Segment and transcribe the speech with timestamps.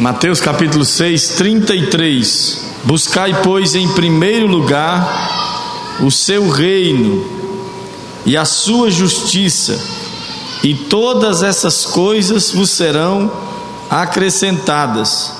[0.00, 2.58] Mateus capítulo 6, 33.
[2.84, 7.22] Buscai, pois, em primeiro lugar o seu reino
[8.24, 9.78] e a sua justiça,
[10.64, 13.30] e todas essas coisas vos serão
[13.90, 15.34] acrescentadas.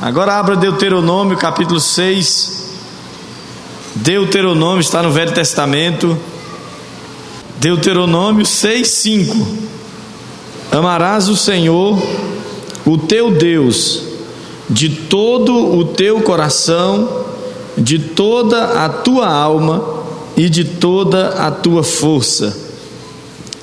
[0.00, 2.70] Agora abra Deuteronômio capítulo 6.
[3.96, 6.18] Deuteronômio está no Velho Testamento.
[7.60, 9.46] Deuteronômio 6, 5.
[10.72, 12.02] Amarás o Senhor
[12.88, 14.02] o teu Deus
[14.68, 17.26] de todo o teu coração,
[17.76, 20.04] de toda a tua alma
[20.36, 22.56] e de toda a tua força.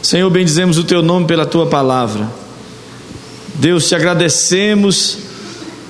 [0.01, 2.29] Senhor, bendizemos o teu nome pela tua palavra.
[3.55, 5.17] Deus, te agradecemos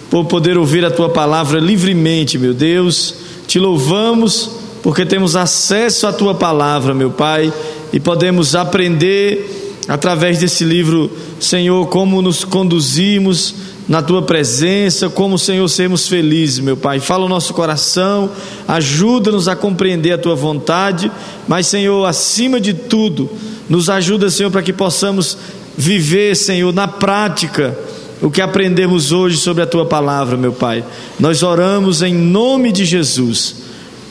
[0.10, 3.16] por poder ouvir a tua palavra livremente, meu Deus.
[3.48, 4.52] Te louvamos
[4.84, 7.52] porque temos acesso à tua palavra, meu Pai,
[7.92, 13.56] e podemos aprender através desse livro, Senhor, como nos conduzimos
[13.88, 17.00] na tua presença, como, Senhor, sermos felizes, meu Pai.
[17.00, 18.32] Fala o nosso coração,
[18.68, 21.12] ajuda-nos a compreender a tua vontade,
[21.48, 23.30] mas, Senhor, acima de tudo,
[23.70, 25.38] nos ajuda, Senhor, para que possamos
[25.78, 27.78] viver, Senhor, na prática
[28.22, 30.84] o que aprendemos hoje sobre a tua palavra, meu Pai.
[31.20, 33.58] Nós oramos em nome de Jesus.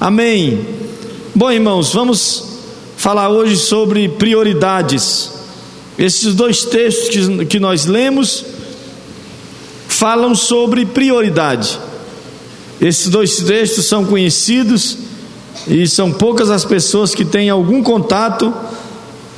[0.00, 0.64] Amém.
[1.34, 2.61] Bom, irmãos, vamos
[2.97, 5.33] falar hoje sobre prioridades.
[5.98, 8.45] Esses dois textos que, que nós lemos
[9.89, 11.78] falam sobre prioridade.
[12.81, 14.98] Esses dois textos são conhecidos
[15.69, 18.53] e são poucas as pessoas que têm algum contato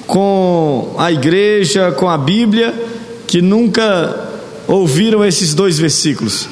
[0.07, 2.75] com a igreja, com a Bíblia,
[3.27, 4.29] que nunca
[4.67, 6.49] ouviram esses dois versículos.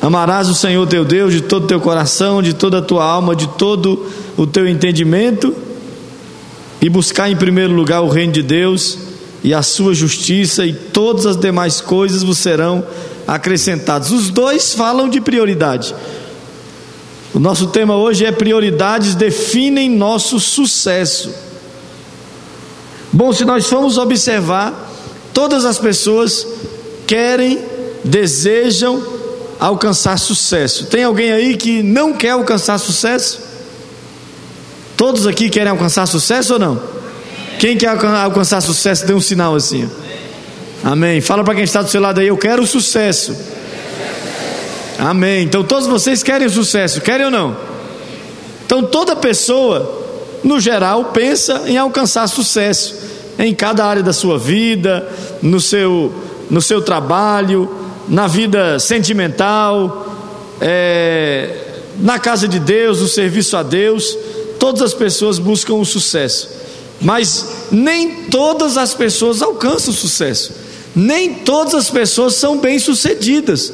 [0.00, 3.34] Amarás o Senhor teu Deus de todo o teu coração, de toda a tua alma,
[3.34, 4.06] de todo
[4.36, 5.54] o teu entendimento
[6.82, 8.98] e buscar em primeiro lugar o reino de Deus
[9.44, 12.84] e a sua justiça, e todas as demais coisas vos serão
[13.26, 14.10] acrescentadas.
[14.10, 15.94] Os dois falam de prioridade.
[17.32, 21.32] O nosso tema hoje é prioridades definem nosso sucesso.
[23.12, 24.90] Bom, se nós formos observar,
[25.32, 26.46] todas as pessoas
[27.06, 27.60] querem,
[28.04, 29.02] desejam
[29.58, 30.86] alcançar sucesso.
[30.86, 33.51] Tem alguém aí que não quer alcançar sucesso?
[35.02, 36.80] Todos aqui querem alcançar sucesso ou não?
[37.58, 39.90] Quem quer alcançar sucesso, dê um sinal assim.
[40.84, 41.20] Amém.
[41.20, 43.36] Fala para quem está do seu lado aí, eu quero sucesso.
[45.00, 45.42] Amém.
[45.42, 47.56] Então todos vocês querem sucesso, querem ou não?
[48.64, 50.06] Então toda pessoa,
[50.44, 52.94] no geral, pensa em alcançar sucesso
[53.40, 55.08] em cada área da sua vida,
[55.42, 56.14] no seu,
[56.48, 57.68] no seu trabalho,
[58.08, 60.06] na vida sentimental,
[60.60, 61.56] é,
[61.98, 64.16] na casa de Deus, no serviço a Deus.
[64.62, 66.48] Todas as pessoas buscam o sucesso,
[67.00, 70.52] mas nem todas as pessoas alcançam o sucesso,
[70.94, 73.72] nem todas as pessoas são bem-sucedidas.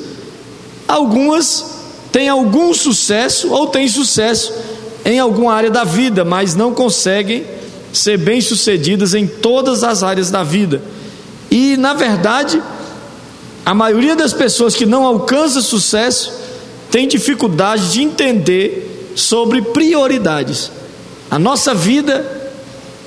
[0.88, 1.62] Algumas
[2.10, 4.50] têm algum sucesso ou têm sucesso
[5.04, 7.44] em alguma área da vida, mas não conseguem
[7.92, 10.80] ser bem-sucedidas em todas as áreas da vida.
[11.50, 12.62] E, na verdade,
[13.62, 16.32] a maioria das pessoas que não alcança sucesso
[16.90, 20.70] tem dificuldade de entender sobre prioridades.
[21.30, 22.24] A nossa vida,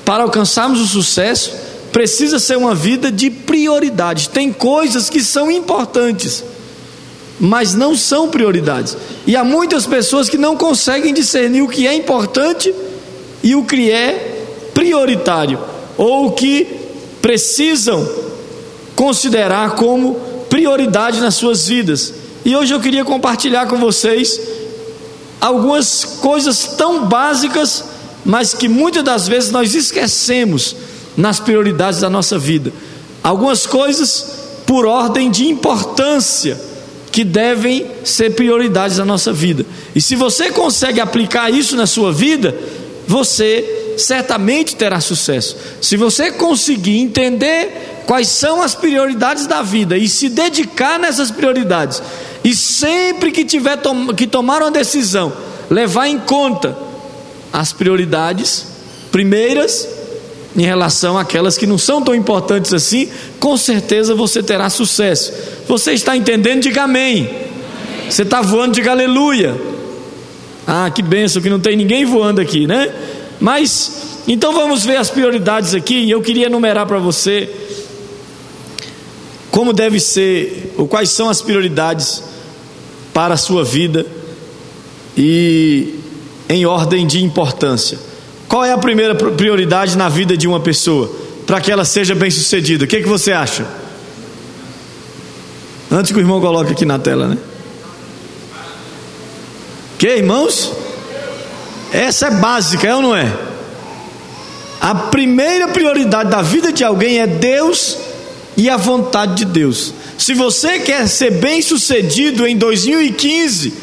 [0.04, 1.54] para alcançarmos o sucesso,
[1.92, 4.28] precisa ser uma vida de prioridades.
[4.28, 6.44] Tem coisas que são importantes,
[7.40, 8.98] mas não são prioridades.
[9.26, 12.74] E há muitas pessoas que não conseguem discernir o que é importante
[13.42, 14.44] e o que é
[14.74, 15.60] prioritário,
[15.98, 16.68] ou o que
[17.22, 18.08] precisam
[18.96, 20.16] considerar como
[20.50, 22.14] prioridade nas suas vidas.
[22.44, 24.51] E hoje eu queria compartilhar com vocês
[25.42, 27.84] algumas coisas tão básicas
[28.24, 30.76] mas que muitas das vezes nós esquecemos
[31.18, 32.72] nas prioridades da nossa vida.
[33.24, 36.60] Algumas coisas por ordem de importância
[37.12, 39.66] que devem ser prioridades da nossa vida.
[39.94, 42.56] E se você consegue aplicar isso na sua vida,
[43.08, 45.58] você certamente terá sucesso.
[45.82, 52.02] Se você conseguir entender quais são as prioridades da vida e se dedicar nessas prioridades,
[52.44, 53.78] e sempre que tiver
[54.16, 55.32] que tomar uma decisão,
[55.70, 56.78] levar em conta
[57.54, 58.68] as prioridades
[59.12, 59.88] primeiras
[60.56, 63.10] em relação àquelas que não são tão importantes assim,
[63.40, 65.32] com certeza você terá sucesso.
[65.68, 66.62] Você está entendendo?
[66.62, 67.30] Diga amém.
[68.10, 69.56] Você está voando, diga aleluia.
[70.68, 72.94] Ah, que benção que não tem ninguém voando aqui, né?
[73.40, 77.50] Mas, então vamos ver as prioridades aqui, e eu queria enumerar para você
[79.52, 82.24] como deve ser, ou quais são as prioridades
[83.14, 84.06] para a sua vida,
[85.16, 86.00] e
[86.48, 88.00] em ordem de importância.
[88.48, 91.12] Qual é a primeira prioridade na vida de uma pessoa
[91.46, 92.86] para que ela seja bem-sucedida?
[92.86, 93.66] O que, é que você acha?
[95.92, 97.38] Antes que o irmão coloque aqui na tela, né?
[99.98, 100.72] Que irmãos?
[101.92, 103.32] Essa é básica, é ou não é?
[104.80, 107.98] A primeira prioridade da vida de alguém é Deus
[108.58, 109.94] e a vontade de Deus.
[110.18, 113.74] Se você quer ser bem sucedido em 2015,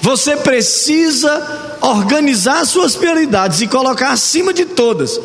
[0.00, 5.18] você precisa organizar suas prioridades e colocar acima de todas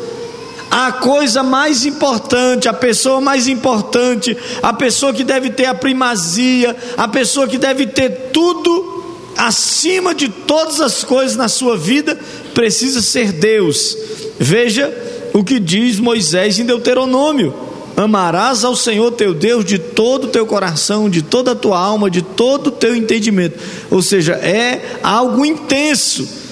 [0.72, 6.74] a coisa mais importante, a pessoa mais importante, a pessoa que deve ter a primazia,
[6.96, 9.04] a pessoa que deve ter tudo
[9.36, 12.18] acima de todas as coisas na sua vida,
[12.54, 13.94] precisa ser Deus.
[14.40, 14.90] Veja
[15.34, 17.54] o que diz Moisés em Deuteronômio:
[17.96, 22.10] Amarás ao Senhor teu Deus de todo o teu coração, de toda a tua alma,
[22.10, 23.58] de todo o teu entendimento.
[23.90, 26.42] Ou seja, é algo intenso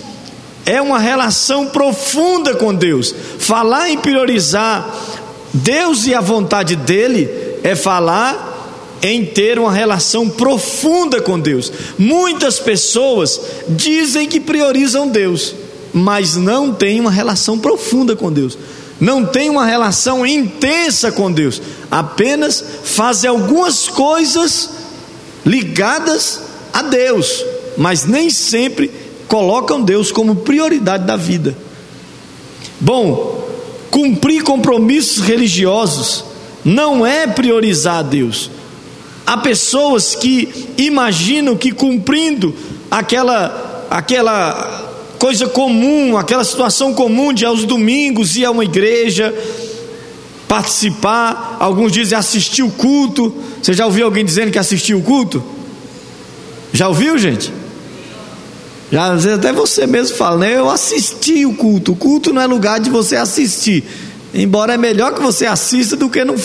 [0.70, 3.14] é uma relação profunda com Deus.
[3.38, 4.88] Falar em priorizar
[5.52, 7.28] Deus e a vontade dele
[7.64, 8.48] é falar
[9.02, 11.72] em ter uma relação profunda com Deus.
[11.98, 15.54] Muitas pessoas dizem que priorizam Deus,
[15.92, 18.56] mas não têm uma relação profunda com Deus.
[19.00, 21.60] Não tem uma relação intensa com Deus,
[21.90, 24.70] apenas fazem algumas coisas
[25.44, 26.42] ligadas
[26.72, 27.44] a Deus,
[27.78, 28.90] mas nem sempre
[29.26, 31.56] colocam Deus como prioridade da vida.
[32.78, 33.48] Bom,
[33.90, 36.24] cumprir compromissos religiosos
[36.64, 38.50] não é priorizar Deus.
[39.26, 42.54] Há pessoas que imaginam que cumprindo
[42.90, 44.89] aquela aquela
[45.20, 49.34] coisa comum, aquela situação comum de aos domingos ir a uma igreja,
[50.48, 53.32] participar, alguns dizem assistir o culto.
[53.62, 55.44] Você já ouviu alguém dizendo que assistiu o culto?
[56.72, 57.52] Já ouviu, gente?
[58.90, 60.56] Já às vezes até você mesmo fala, né?
[60.56, 61.92] Eu assisti o culto.
[61.92, 63.84] O culto não é lugar de você assistir.
[64.32, 66.36] Embora é melhor que você assista do que não,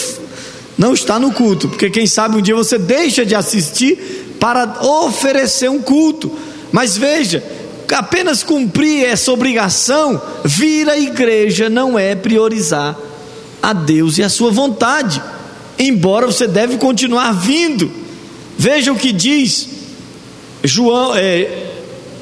[0.78, 1.70] não estar no culto.
[1.70, 6.30] Porque quem sabe um dia você deixa de assistir para oferecer um culto.
[6.74, 7.42] Mas veja,
[7.94, 12.98] apenas cumprir essa obrigação, vir à igreja não é priorizar
[13.62, 15.22] a Deus e a sua vontade.
[15.78, 17.92] Embora você deve continuar vindo.
[18.58, 19.68] Veja o que diz
[20.64, 21.66] João, é,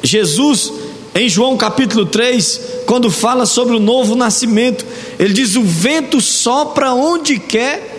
[0.04, 0.72] Jesus,
[1.16, 4.86] em João capítulo 3, quando fala sobre o novo nascimento,
[5.20, 7.92] ele diz: O vento sopra onde quer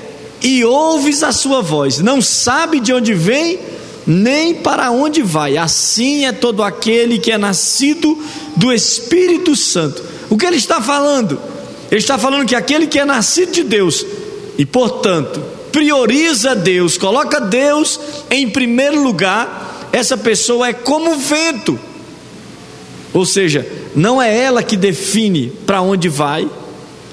[0.43, 3.59] e ouves a sua voz, não sabe de onde vem,
[4.07, 5.57] nem para onde vai.
[5.57, 8.19] Assim é todo aquele que é nascido
[8.57, 10.03] do Espírito Santo.
[10.31, 11.41] O que ele está falando?
[11.91, 14.05] Ele está falando que aquele que é nascido de Deus
[14.59, 21.79] e, portanto, prioriza Deus, coloca Deus em primeiro lugar, essa pessoa é como o vento
[23.15, 23.65] ou seja,
[23.95, 26.51] não é ela que define para onde vai,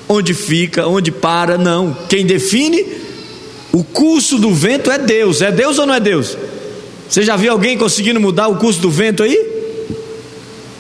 [0.10, 1.96] onde fica, onde para, não.
[2.10, 2.84] Quem define
[3.72, 5.44] o curso do vento é Deus.
[5.44, 6.36] É Deus ou não é Deus?
[7.12, 9.38] Você já viu alguém conseguindo mudar o curso do vento aí?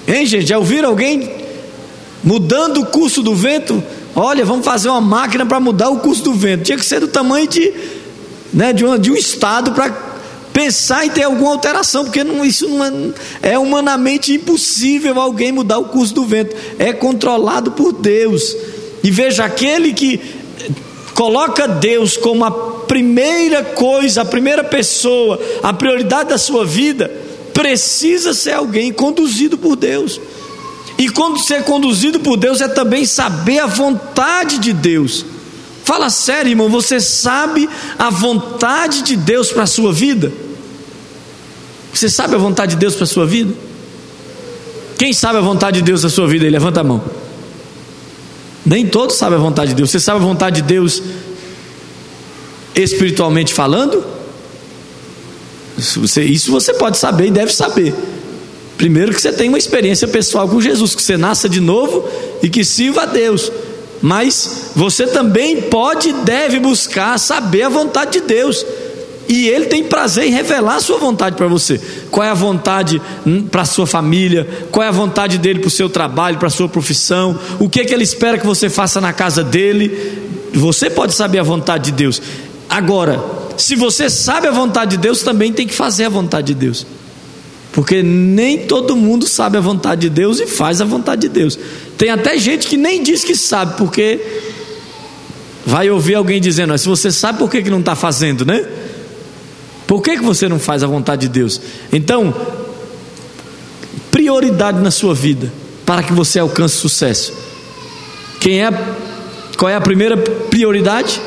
[0.07, 0.47] Hein, gente?
[0.47, 1.29] Já ouviram alguém
[2.23, 3.83] mudando o curso do vento?
[4.15, 6.63] Olha, vamos fazer uma máquina para mudar o curso do vento.
[6.63, 7.73] Tinha que ser do tamanho de,
[8.53, 9.91] né, de, uma, de um estado para
[10.53, 12.85] pensar em ter alguma alteração, porque não, isso não
[13.43, 18.55] é, é humanamente impossível alguém mudar o curso do vento, é controlado por Deus.
[19.03, 20.21] E veja, aquele que
[21.13, 27.09] coloca Deus como a primeira coisa, a primeira pessoa, a prioridade da sua vida,
[27.53, 30.19] precisa ser alguém conduzido por Deus.
[30.97, 35.25] E quando ser conduzido por Deus é também saber a vontade de Deus.
[35.85, 40.29] Fala sério, irmão, você sabe a vontade de Deus para a sua vida?
[41.93, 43.53] Você sabe a vontade de Deus para a sua vida?
[44.97, 46.43] Quem sabe a vontade de Deus para a sua vida?
[46.43, 47.01] Ele levanta a mão.
[48.65, 49.91] Nem todos sabem a vontade de Deus.
[49.91, 51.01] Você sabe a vontade de Deus
[52.75, 54.03] espiritualmente falando?
[55.77, 57.93] Isso você, pode saber e deve saber.
[58.77, 62.07] Primeiro que você tem uma experiência pessoal com Jesus, que você nasça de novo
[62.41, 63.51] e que sirva a Deus
[64.01, 68.65] mas você também pode e deve buscar saber a vontade de Deus.
[69.29, 71.79] E Ele tem prazer em revelar a sua vontade para você.
[72.09, 74.47] Qual é a vontade hum, para a sua família?
[74.71, 77.39] Qual é a vontade dele para o seu trabalho, para a sua profissão?
[77.59, 80.29] O que é que Ele espera que você faça na casa dele?
[80.53, 82.21] Você pode saber a vontade de Deus.
[82.71, 83.21] Agora,
[83.57, 86.87] se você sabe a vontade de Deus, também tem que fazer a vontade de Deus.
[87.73, 91.59] Porque nem todo mundo sabe a vontade de Deus e faz a vontade de Deus.
[91.97, 94.21] Tem até gente que nem diz que sabe, porque
[95.65, 98.65] vai ouvir alguém dizendo: se você sabe por que, que não está fazendo, né?
[99.85, 101.59] Por que, que você não faz a vontade de Deus?
[101.91, 102.33] Então,
[104.09, 105.51] prioridade na sua vida
[105.85, 107.33] para que você alcance sucesso.
[108.39, 108.71] Quem é?
[109.57, 111.19] Qual é a primeira prioridade?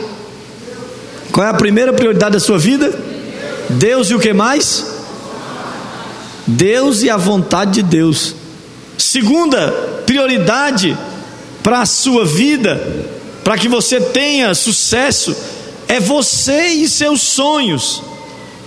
[1.35, 2.97] Qual é a primeira prioridade da sua vida?
[3.69, 4.87] Deus e o que mais?
[6.47, 8.37] Deus e a vontade de Deus.
[8.97, 9.69] Segunda
[10.07, 10.97] prioridade
[11.61, 12.81] para a sua vida,
[13.43, 15.35] para que você tenha sucesso,
[15.89, 18.01] é você e seus sonhos.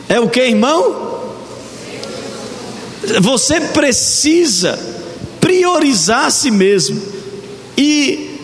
[0.10, 1.22] É o que, irmão?
[3.22, 4.78] Você precisa
[5.40, 7.02] priorizar a si mesmo
[7.78, 8.42] e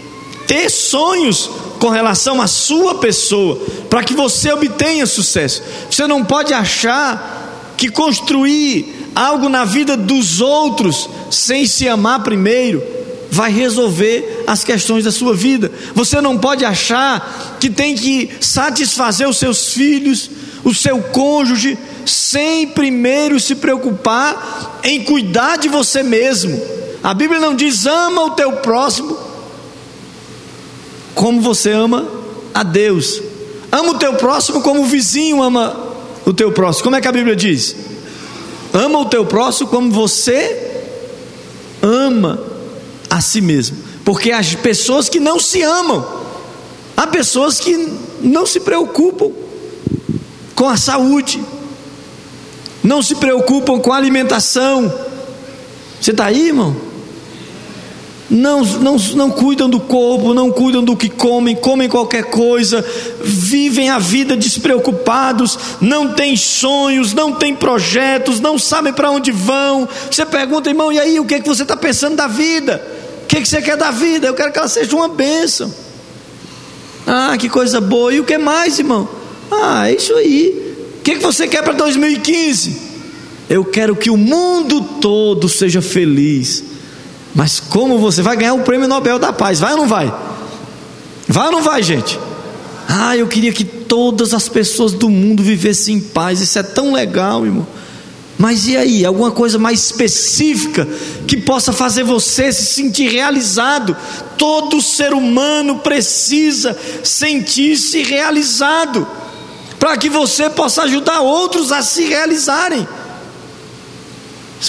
[0.48, 1.50] ter sonhos
[1.84, 3.60] com relação à sua pessoa,
[3.90, 5.62] para que você obtenha sucesso.
[5.92, 12.82] Você não pode achar que construir algo na vida dos outros sem se amar primeiro
[13.30, 15.70] vai resolver as questões da sua vida.
[15.94, 20.30] Você não pode achar que tem que satisfazer os seus filhos,
[20.64, 26.62] o seu cônjuge, sem primeiro se preocupar em cuidar de você mesmo.
[27.04, 29.33] A Bíblia não diz ama o teu próximo
[31.16, 32.08] como você ama
[32.54, 33.22] a Deus.
[33.72, 35.76] Ama o teu próximo como o vizinho ama
[36.26, 36.86] o teu próximo.
[36.86, 37.76] Como é que a Bíblia diz?
[38.74, 40.72] Ama o teu próximo como você
[41.82, 42.40] ama
[43.10, 43.78] a si mesmo.
[44.04, 46.06] Porque as pessoas que não se amam,
[46.96, 47.76] há pessoas que
[48.22, 49.32] não se preocupam
[50.56, 51.44] com a saúde,
[52.84, 54.92] não se preocupam com a alimentação.
[56.00, 56.76] Você está aí, irmão?
[58.30, 62.84] Não, não, não cuidam do corpo, não cuidam do que comem, comem qualquer coisa,
[63.22, 69.88] vivem a vida despreocupados, não têm sonhos, não têm projetos, não sabem para onde vão.
[70.10, 72.86] Você pergunta, irmão, e aí, o que, é que você está pensando da vida?
[73.24, 74.28] O que, é que você quer da vida?
[74.28, 75.74] Eu quero que ela seja uma bênção.
[77.06, 78.14] Ah, que coisa boa.
[78.14, 79.08] E o que mais, irmão?
[79.52, 80.76] Ah, é isso aí.
[81.00, 82.94] O que, é que você quer para 2015?
[83.50, 86.73] Eu quero que o mundo todo seja feliz
[87.34, 89.60] mas como você vai ganhar o prêmio Nobel da Paz?
[89.60, 90.14] Vai ou não vai?
[91.28, 92.20] Vai ou não vai, gente?
[92.88, 96.42] Ah, eu queria que todas as pessoas do mundo vivessem em paz.
[96.42, 97.66] Isso é tão legal, irmão.
[98.38, 99.06] Mas e aí?
[99.06, 100.88] Alguma coisa mais específica
[101.28, 103.96] que possa fazer você se sentir realizado?
[104.38, 109.08] Todo ser humano precisa sentir-se realizado
[109.80, 112.88] para que você possa ajudar outros a se realizarem.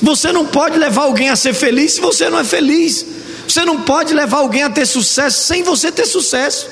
[0.03, 3.05] Você não pode levar alguém a ser feliz se você não é feliz.
[3.47, 6.69] Você não pode levar alguém a ter sucesso sem você ter sucesso.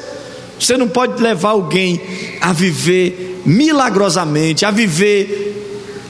[0.59, 2.00] Você não pode levar alguém
[2.41, 5.52] a viver milagrosamente, a viver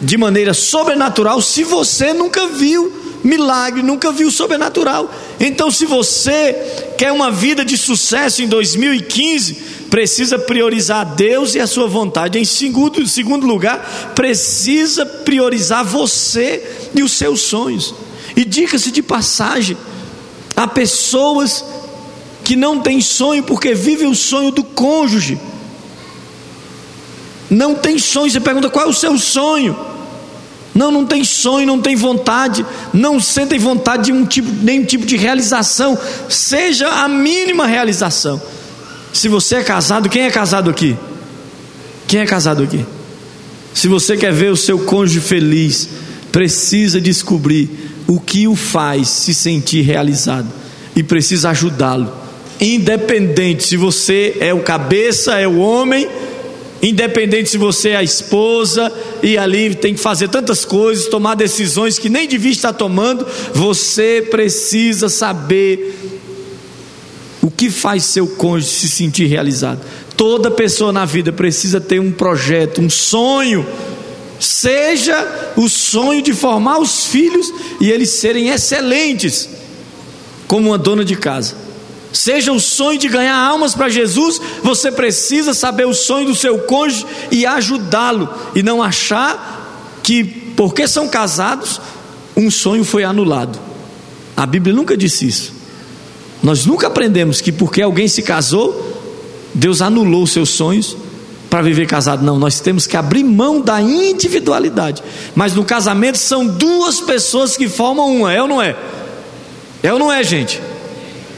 [0.01, 2.93] de maneira sobrenatural, se você nunca viu
[3.23, 5.09] milagre, nunca viu sobrenatural.
[5.39, 6.57] Então, se você
[6.99, 12.39] quer uma vida de sucesso em 2015, precisa priorizar Deus e a sua vontade.
[12.39, 17.95] Em segundo, segundo lugar, precisa priorizar você e os seus sonhos.
[18.35, 19.77] E dica-se de passagem,
[20.57, 21.63] há pessoas
[22.43, 25.39] que não têm sonho porque vivem o sonho do cônjuge.
[27.51, 29.79] Não tem sonho, você pergunta qual é o seu sonho?
[30.75, 35.05] Não, não tem sonho, não tem vontade, não sentem vontade de um tipo, nenhum tipo
[35.05, 35.99] de realização,
[36.31, 38.41] seja a mínima realização.
[39.13, 40.97] Se você é casado, quem é casado aqui?
[42.07, 42.85] Quem é casado aqui?
[43.75, 45.89] Se você quer ver o seu cônjuge feliz,
[46.31, 47.69] precisa descobrir
[48.07, 50.49] o que o faz se sentir realizado
[50.97, 52.13] e precisa ajudá-lo.
[52.61, 56.09] Independente se você é o cabeça, é o homem,
[56.83, 58.93] independente se você é a esposa
[59.23, 64.27] e ali tem que fazer tantas coisas, tomar decisões que nem devia estar tomando, você
[64.31, 66.02] precisa saber
[67.43, 69.81] o que faz seu cônjuge se sentir realizado?
[70.17, 73.67] Toda pessoa na vida precisa ter um projeto, um sonho.
[74.39, 79.49] Seja o sonho de formar os filhos e eles serem excelentes,
[80.47, 81.57] como uma dona de casa.
[82.13, 86.59] Seja o sonho de ganhar almas para Jesus, você precisa saber o sonho do seu
[86.61, 91.81] cônjuge e ajudá-lo, e não achar que, porque são casados,
[92.37, 93.59] um sonho foi anulado.
[94.37, 95.62] A Bíblia nunca disse isso.
[96.43, 98.93] Nós nunca aprendemos que porque alguém se casou,
[99.55, 100.97] Deus anulou seus sonhos
[101.49, 102.25] para viver casado.
[102.25, 105.03] Não, nós temos que abrir mão da individualidade.
[105.35, 108.75] Mas no casamento são duas pessoas que formam uma, é ou não é?
[109.83, 110.61] É ou não é, gente?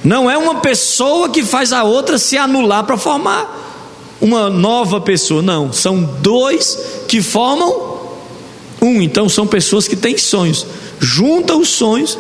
[0.04, 5.42] Não é uma pessoa que faz a outra se anular para formar uma nova pessoa.
[5.42, 7.98] Não, são dois que formam
[8.80, 9.02] um.
[9.02, 10.66] Então são pessoas que têm sonhos.
[11.00, 12.18] Junta os sonhos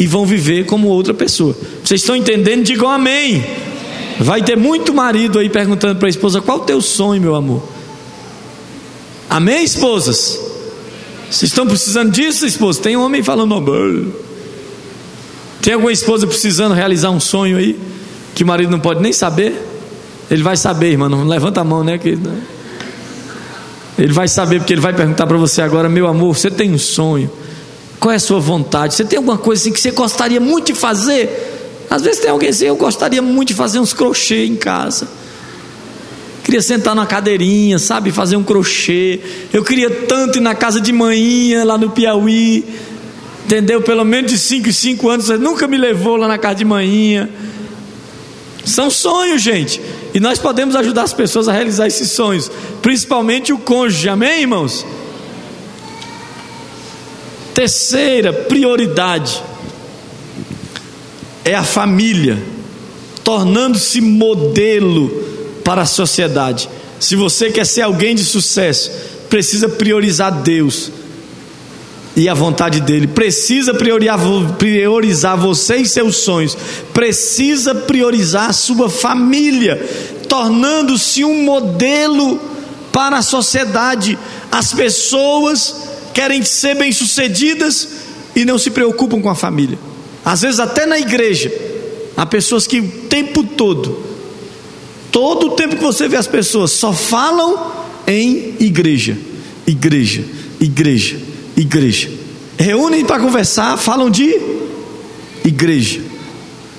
[0.00, 1.54] e vão viver como outra pessoa.
[1.84, 2.64] Vocês estão entendendo?
[2.64, 3.44] Digam amém.
[4.18, 7.62] Vai ter muito marido aí perguntando para a esposa: qual o teu sonho, meu amor?
[9.28, 10.40] Amém, esposas?
[11.30, 12.80] Vocês estão precisando disso, esposa?
[12.80, 14.12] Tem homem falando amém.
[15.60, 17.78] Tem alguma esposa precisando realizar um sonho aí
[18.34, 19.54] que o marido não pode nem saber?
[20.30, 21.10] Ele vai saber, irmão.
[21.10, 21.98] Não levanta a mão, né?
[21.98, 22.40] Que, né?
[23.98, 26.78] Ele vai saber, porque ele vai perguntar para você agora: meu amor, você tem um
[26.78, 27.30] sonho?
[28.00, 28.94] Qual é a sua vontade?
[28.94, 31.84] Você tem alguma coisa assim que você gostaria muito de fazer?
[31.90, 35.06] Às vezes tem alguém assim, eu gostaria muito de fazer uns crochê em casa.
[36.42, 39.20] Queria sentar numa cadeirinha, sabe, fazer um crochê.
[39.52, 42.64] Eu queria tanto ir na casa de manhã lá no Piauí.
[43.44, 43.82] Entendeu?
[43.82, 46.64] Pelo menos de 5 em 5 anos, você nunca me levou lá na casa de
[46.64, 47.28] manhã.
[48.64, 49.80] São sonhos, gente.
[50.14, 54.86] E nós podemos ajudar as pessoas a realizar esses sonhos, principalmente o cônjuge, amém, irmãos?
[57.54, 59.42] Terceira prioridade
[61.44, 62.38] é a família,
[63.24, 65.08] tornando-se modelo
[65.64, 66.68] para a sociedade.
[66.98, 68.90] Se você quer ser alguém de sucesso,
[69.28, 70.90] precisa priorizar Deus
[72.16, 76.56] e a vontade dele, precisa priorizar você e seus sonhos,
[76.92, 79.76] precisa priorizar a sua família,
[80.28, 82.38] tornando-se um modelo
[82.92, 84.18] para a sociedade.
[84.50, 85.89] As pessoas
[86.20, 87.88] querem ser bem-sucedidas
[88.36, 89.78] e não se preocupam com a família.
[90.22, 91.50] Às vezes, até na igreja,
[92.14, 93.98] há pessoas que o tempo todo,
[95.10, 97.72] todo o tempo que você vê as pessoas, só falam
[98.06, 99.16] em igreja,
[99.66, 100.22] igreja,
[100.60, 101.18] igreja,
[101.56, 102.10] igreja.
[102.58, 104.38] Reúnem para conversar, falam de
[105.42, 106.02] igreja.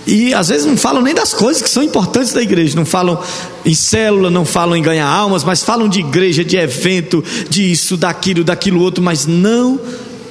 [0.06, 3.22] E às vezes não falam nem das coisas que são importantes da igreja, não falam
[3.64, 8.44] em célula, não falam em ganhar almas, mas falam de igreja, de evento, disso, daquilo,
[8.44, 9.80] daquilo outro, mas não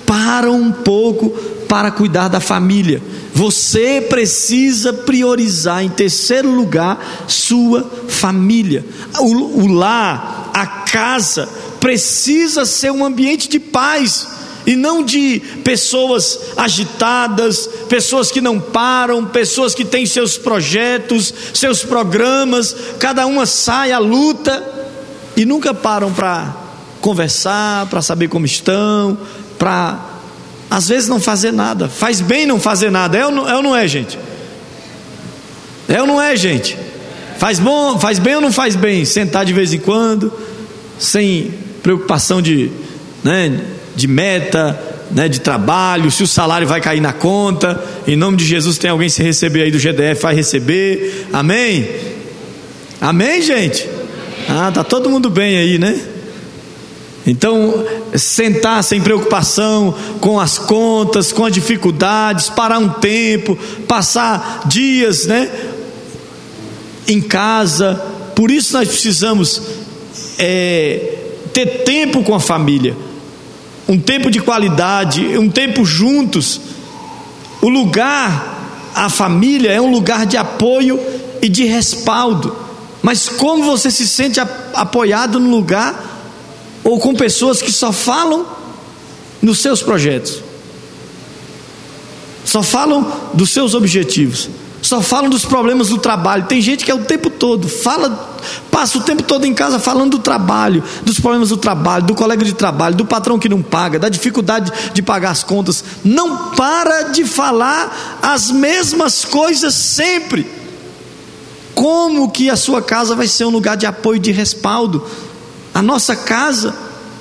[0.04, 1.30] param um pouco
[1.68, 3.00] para cuidar da família.
[3.32, 8.84] Você precisa priorizar em terceiro lugar sua família.
[9.20, 11.48] O, o lar, a casa,
[11.78, 14.39] precisa ser um ambiente de paz
[14.70, 21.82] e não de pessoas agitadas, pessoas que não param, pessoas que têm seus projetos, seus
[21.82, 24.64] programas, cada uma sai à luta
[25.36, 26.54] e nunca param para
[27.00, 29.18] conversar, para saber como estão,
[29.58, 29.98] para
[30.70, 31.88] às vezes não fazer nada.
[31.88, 34.16] Faz bem não fazer nada, é ou não é, ou não é gente?
[35.88, 36.78] É ou não é, gente?
[37.38, 39.04] Faz bom, faz bem ou não faz bem?
[39.04, 40.33] Sentar de vez em quando,
[40.96, 42.70] sem preocupação de,
[43.24, 47.84] né, de meta, né, de trabalho, se o salário vai cair na conta.
[48.06, 51.26] Em nome de Jesus, tem alguém se receber aí do GDF, vai receber.
[51.30, 51.86] Amém?
[52.98, 53.86] Amém, gente?
[54.48, 56.00] Ah, tá todo mundo bem aí, né?
[57.26, 57.84] Então,
[58.14, 65.50] sentar sem preocupação com as contas, com as dificuldades, parar um tempo, passar dias, né?
[67.06, 67.94] Em casa.
[68.34, 69.60] Por isso nós precisamos
[70.38, 71.16] é,
[71.52, 72.96] ter tempo com a família
[73.90, 76.61] um tempo de qualidade, um tempo juntos.
[77.61, 81.00] O lugar, a família, é um lugar de apoio
[81.42, 82.57] e de respaldo.
[83.03, 84.38] Mas como você se sente
[84.74, 86.31] apoiado no lugar
[86.85, 88.46] ou com pessoas que só falam
[89.42, 90.40] nos seus projetos,
[92.44, 94.48] só falam dos seus objetivos,
[94.83, 96.47] só falam dos problemas do trabalho.
[96.47, 98.31] Tem gente que é o tempo todo fala
[98.71, 102.45] Passa o tempo todo em casa falando do trabalho, dos problemas do trabalho, do colega
[102.45, 105.85] de trabalho, do patrão que não paga, da dificuldade de pagar as contas.
[106.05, 110.47] Não para de falar as mesmas coisas sempre.
[111.75, 115.07] Como que a sua casa vai ser um lugar de apoio de respaldo?
[115.75, 116.75] A nossa casa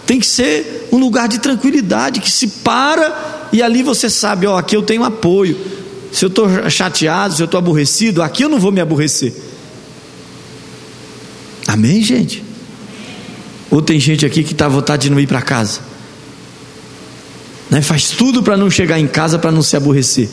[0.05, 4.57] tem que ser um lugar de tranquilidade, que se para e ali você sabe, ó,
[4.57, 5.78] aqui eu tenho apoio.
[6.11, 9.33] Se eu estou chateado, se eu estou aborrecido, aqui eu não vou me aborrecer.
[11.67, 12.43] Amém, gente?
[13.69, 15.81] Ou tem gente aqui que está à vontade de não ir para casa?
[17.69, 17.81] Né?
[17.81, 20.27] Faz tudo para não chegar em casa, para não se aborrecer.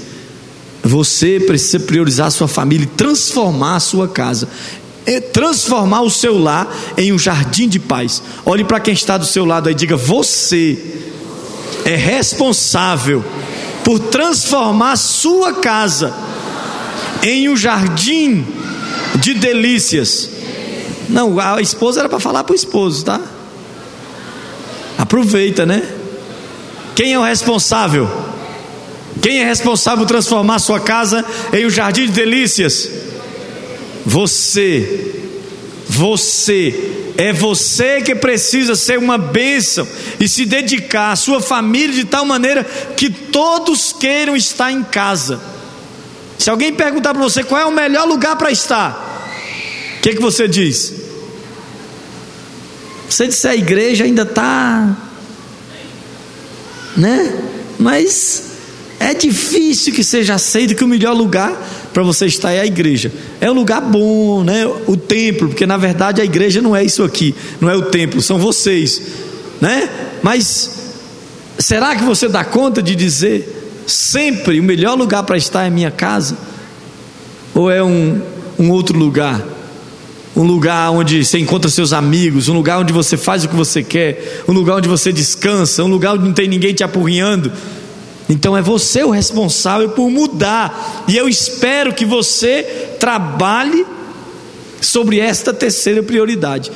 [0.82, 4.48] Você precisa priorizar a sua família e transformar a sua casa.
[5.04, 8.22] É transformar o seu lar em um jardim de paz.
[8.44, 10.78] Olhe para quem está do seu lado aí e diga: Você
[11.84, 13.24] é responsável
[13.86, 16.12] por transformar sua casa
[17.22, 18.44] em um jardim
[19.20, 20.36] de delícias
[21.08, 23.20] não, a esposa era para falar para o esposo, tá?
[24.98, 25.82] Aproveita, né?
[26.94, 28.08] Quem é o responsável?
[29.22, 32.90] Quem é responsável por transformar sua casa em um jardim de delícias?
[34.04, 35.14] Você.
[35.88, 37.05] Você.
[37.16, 39.86] É você que precisa ser uma bênção
[40.20, 45.40] e se dedicar à sua família de tal maneira que todos queiram estar em casa.
[46.38, 49.06] Se alguém perguntar para você qual é o melhor lugar para estar,
[50.06, 50.94] que, que você diz?
[53.10, 54.96] Você disse a igreja ainda está,
[56.96, 57.42] né?
[57.76, 58.44] Mas
[59.00, 61.52] é difícil que seja aceito que o melhor lugar
[61.96, 63.10] para você estar é a igreja.
[63.40, 64.66] É um lugar bom, né?
[64.86, 68.20] O templo, porque na verdade a igreja não é isso aqui, não é o templo,
[68.20, 69.00] são vocês.
[69.62, 69.88] né?
[70.22, 70.92] Mas
[71.58, 75.90] será que você dá conta de dizer sempre o melhor lugar para estar é minha
[75.90, 76.36] casa?
[77.54, 78.20] Ou é um,
[78.58, 79.42] um outro lugar?
[80.36, 83.82] Um lugar onde você encontra seus amigos, um lugar onde você faz o que você
[83.82, 87.50] quer, um lugar onde você descansa, um lugar onde não tem ninguém te apurrinhando.
[88.28, 93.86] Então é você o responsável por mudar, e eu espero que você trabalhe
[94.80, 96.72] sobre esta terceira prioridade.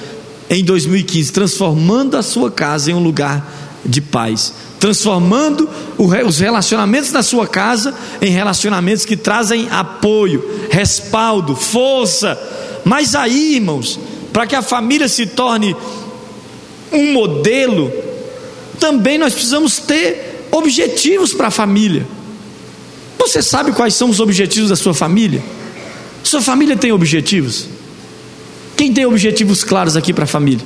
[0.48, 3.46] Em 2015, transformando a sua casa em um lugar
[3.84, 12.38] de paz, transformando os relacionamentos da sua casa em relacionamentos que trazem apoio, respaldo, força.
[12.84, 13.98] Mas aí, irmãos,
[14.32, 15.76] para que a família se torne
[16.92, 17.92] um modelo,
[18.78, 22.06] também nós precisamos ter objetivos para a família.
[23.18, 25.42] Você sabe quais são os objetivos da sua família?
[26.22, 27.66] Sua família tem objetivos?
[28.76, 30.64] Quem tem objetivos claros aqui para a família?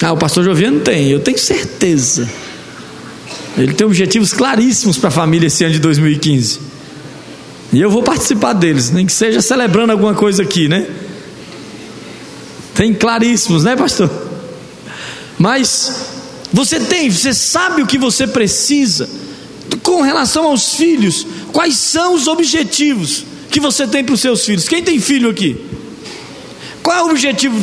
[0.00, 2.28] Ah, o pastor Joviano tem, eu tenho certeza.
[3.56, 6.60] Ele tem objetivos claríssimos para a família esse ano de 2015.
[7.72, 10.86] E eu vou participar deles, nem que seja celebrando alguma coisa aqui, né?
[12.74, 14.31] Tem claríssimos, né, pastor?
[15.42, 15.92] Mas
[16.52, 19.10] você tem, você sabe o que você precisa
[19.82, 23.24] com relação aos filhos, quais são os objetivos?
[23.52, 24.66] que você tem para os seus filhos?
[24.66, 25.62] Quem tem filho aqui?
[26.82, 27.54] Qual é o objetivo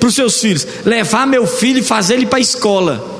[0.00, 0.66] para os seus filhos?
[0.84, 3.12] Levar meu filho e fazer ele para a escola.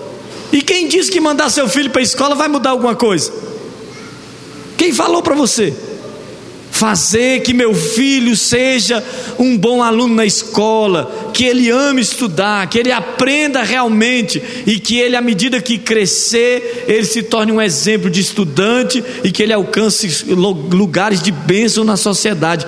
[0.53, 3.33] E quem disse que mandar seu filho para a escola vai mudar alguma coisa?
[4.77, 5.73] Quem falou para você?
[6.85, 9.03] Fazer que meu filho seja
[9.39, 14.99] um bom aluno na escola, que ele ame estudar, que ele aprenda realmente e que
[15.01, 19.55] ele, à medida que crescer, ele se torne um exemplo de estudante e que ele
[19.55, 22.67] alcance lugares de bênção na sociedade.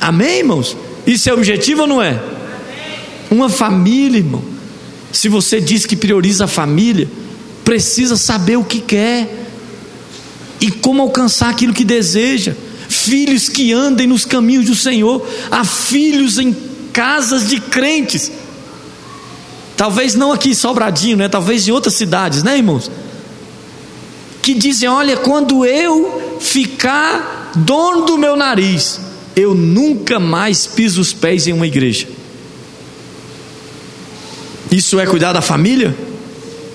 [0.00, 0.76] Amém, irmãos?
[1.06, 2.20] Isso é objetivo ou não é?
[3.30, 4.42] Uma família, irmão.
[5.12, 7.06] Se você diz que prioriza a família,
[7.64, 9.28] precisa saber o que quer
[10.60, 12.65] e como alcançar aquilo que deseja
[12.96, 16.54] filhos que andem nos caminhos do Senhor, há filhos em
[16.92, 18.32] casas de crentes.
[19.76, 21.28] Talvez não aqui em Sobradinho, né?
[21.28, 22.90] Talvez em outras cidades, né, irmãos?
[24.42, 29.00] Que dizem: "Olha, quando eu ficar dono do meu nariz,
[29.34, 32.08] eu nunca mais piso os pés em uma igreja".
[34.72, 35.94] Isso é cuidar da família?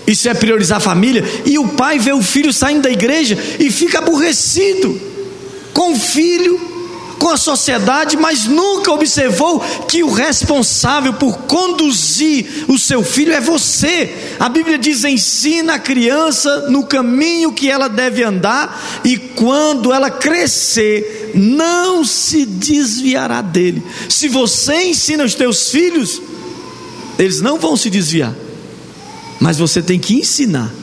[0.06, 1.24] Isso é priorizar a família?
[1.46, 5.11] E o pai vê o filho saindo da igreja e fica aborrecido
[5.74, 6.60] com o filho,
[7.22, 13.40] com a sociedade, mas nunca observou que o responsável por conduzir o seu filho é
[13.40, 14.36] você.
[14.40, 20.10] A Bíblia diz: ensina a criança no caminho que ela deve andar, e quando ela
[20.10, 23.84] crescer, não se desviará dele.
[24.10, 26.20] Se você ensina os teus filhos,
[27.20, 28.34] eles não vão se desviar,
[29.40, 30.81] mas você tem que ensinar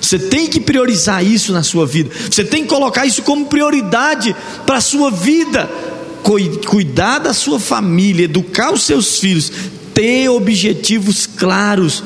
[0.00, 2.10] você tem que priorizar isso na sua vida.
[2.30, 4.34] Você tem que colocar isso como prioridade
[4.66, 5.68] para a sua vida.
[6.66, 9.50] Cuidar da sua família, educar os seus filhos,
[9.94, 12.02] ter objetivos claros.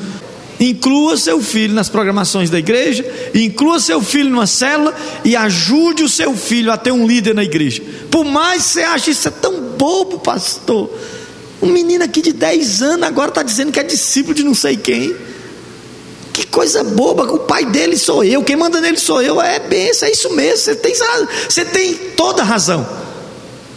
[0.59, 6.09] Inclua seu filho nas programações da igreja, inclua seu filho numa célula e ajude o
[6.09, 7.83] seu filho a ter um líder na igreja.
[8.09, 10.89] Por mais que você ache isso é tão bobo, pastor.
[11.61, 14.77] Um menino aqui de 10 anos agora está dizendo que é discípulo de não sei
[14.77, 15.13] quem.
[16.33, 19.39] Que coisa boba, o pai dele sou eu, quem manda nele sou eu.
[19.39, 20.93] É benção, é isso mesmo, você tem,
[21.47, 22.85] você tem toda razão.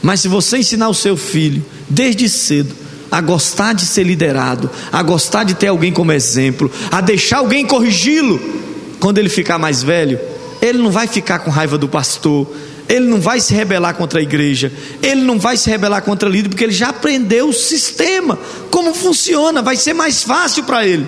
[0.03, 2.75] Mas se você ensinar o seu filho, desde cedo,
[3.11, 7.67] a gostar de ser liderado, a gostar de ter alguém como exemplo, a deixar alguém
[7.67, 8.41] corrigi-lo,
[8.99, 10.19] quando ele ficar mais velho,
[10.63, 12.47] ele não vai ficar com raiva do pastor,
[12.89, 16.33] ele não vai se rebelar contra a igreja, ele não vai se rebelar contra o
[16.33, 18.39] líder, porque ele já aprendeu o sistema,
[18.71, 21.07] como funciona, vai ser mais fácil para ele.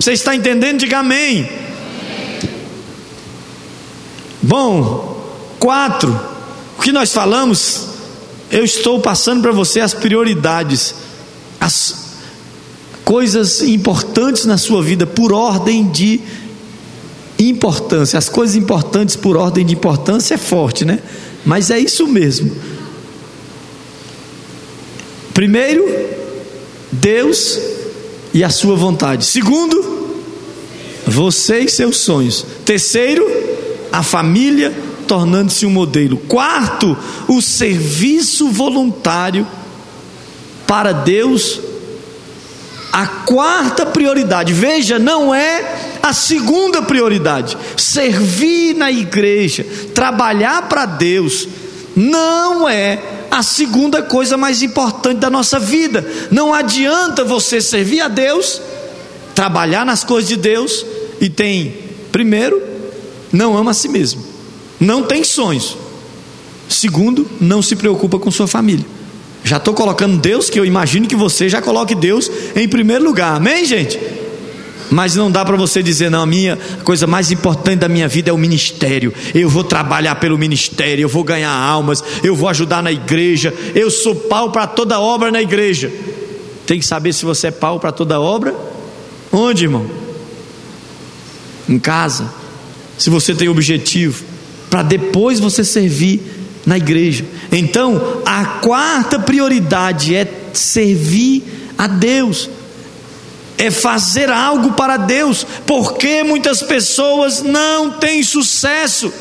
[0.00, 0.78] Você está entendendo?
[0.78, 1.46] Diga amém.
[4.40, 5.22] Bom,
[5.58, 6.18] quatro,
[6.78, 7.88] o que nós falamos,
[8.50, 10.94] eu estou passando para você as prioridades,
[11.60, 12.14] as
[13.04, 16.18] coisas importantes na sua vida por ordem de
[17.38, 18.18] importância.
[18.18, 21.00] As coisas importantes por ordem de importância é forte, né?
[21.44, 22.56] Mas é isso mesmo.
[25.34, 25.84] Primeiro,
[26.90, 27.79] Deus
[28.32, 29.24] e a sua vontade.
[29.24, 30.18] Segundo,
[31.06, 32.44] você e seus sonhos.
[32.64, 33.26] Terceiro,
[33.92, 34.72] a família
[35.06, 36.16] tornando-se um modelo.
[36.16, 39.46] Quarto, o serviço voluntário
[40.66, 41.60] para Deus.
[42.92, 47.56] A quarta prioridade, veja, não é a segunda prioridade.
[47.76, 49.64] Servir na igreja,
[49.94, 51.46] trabalhar para Deus,
[51.94, 56.06] não é a segunda coisa mais importante da nossa vida.
[56.30, 58.60] Não adianta você servir a Deus,
[59.34, 60.84] trabalhar nas coisas de Deus
[61.20, 61.74] e tem,
[62.10, 62.60] primeiro,
[63.32, 64.22] não ama a si mesmo,
[64.78, 65.76] não tem sonhos.
[66.68, 68.86] Segundo, não se preocupa com sua família.
[69.42, 73.36] Já estou colocando Deus, que eu imagino que você já coloque Deus em primeiro lugar,
[73.36, 73.98] amém, gente?
[74.90, 78.08] Mas não dá para você dizer, não, a minha a coisa mais importante da minha
[78.08, 79.14] vida é o ministério.
[79.32, 83.88] Eu vou trabalhar pelo ministério, eu vou ganhar almas, eu vou ajudar na igreja, eu
[83.88, 85.92] sou pau para toda obra na igreja.
[86.66, 88.54] Tem que saber se você é pau para toda obra.
[89.32, 89.86] Onde, irmão?
[91.68, 92.32] Em casa.
[92.98, 94.24] Se você tem objetivo,
[94.68, 96.20] para depois você servir
[96.66, 97.24] na igreja.
[97.50, 101.44] Então, a quarta prioridade é servir
[101.78, 102.50] a Deus
[103.60, 109.12] é fazer algo para Deus, porque muitas pessoas não têm sucesso.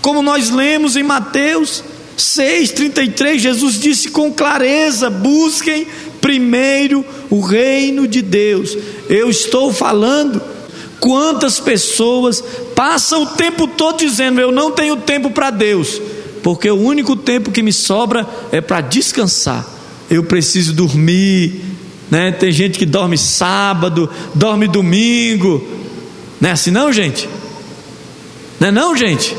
[0.00, 1.82] Como nós lemos em Mateus
[2.16, 5.88] 6,33, Jesus disse com clareza: busquem
[6.20, 8.78] primeiro o reino de Deus.
[9.08, 10.40] Eu estou falando.
[11.00, 12.44] Quantas pessoas
[12.76, 16.00] passam o tempo todo dizendo: Eu não tenho tempo para Deus,
[16.44, 19.66] porque o único tempo que me sobra é para descansar.
[20.08, 21.70] Eu preciso dormir,
[22.10, 22.32] né?
[22.32, 25.66] Tem gente que dorme sábado, dorme domingo.
[26.40, 27.28] Não é assim não, gente?
[28.58, 29.36] Não é não, gente?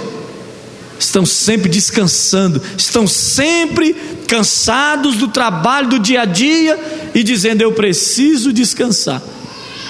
[0.97, 3.95] Estão sempre descansando, estão sempre
[4.27, 6.79] cansados do trabalho do dia a dia
[7.13, 9.21] e dizendo eu preciso descansar.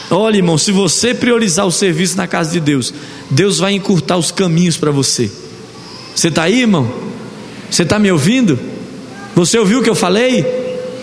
[0.10, 2.94] Olha, irmão, se você priorizar o serviço na casa de Deus,
[3.30, 5.32] Deus vai encurtar os caminhos para você.
[6.16, 6.92] Você está aí, irmão?
[7.70, 8.60] Você está me ouvindo?
[9.36, 10.61] Você ouviu o que eu falei?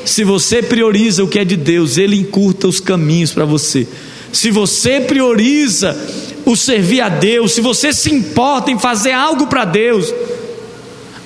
[0.08, 3.86] Se você prioriza o que é de Deus, Ele encurta os caminhos para você.
[4.32, 5.96] Se você prioriza
[6.46, 10.12] o servir a Deus, se você se importa em fazer algo para Deus,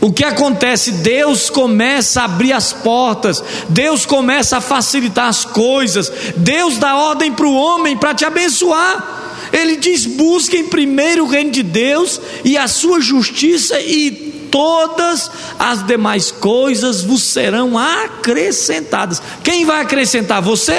[0.01, 0.91] o que acontece?
[0.91, 7.33] Deus começa a abrir as portas, Deus começa a facilitar as coisas, Deus dá ordem
[7.33, 9.49] para o homem para te abençoar.
[9.53, 14.22] Ele diz: busquem primeiro o reino de Deus e a sua justiça, e
[14.53, 19.21] todas as demais coisas vos serão acrescentadas.
[19.43, 20.43] Quem vai acrescentar?
[20.43, 20.75] Você?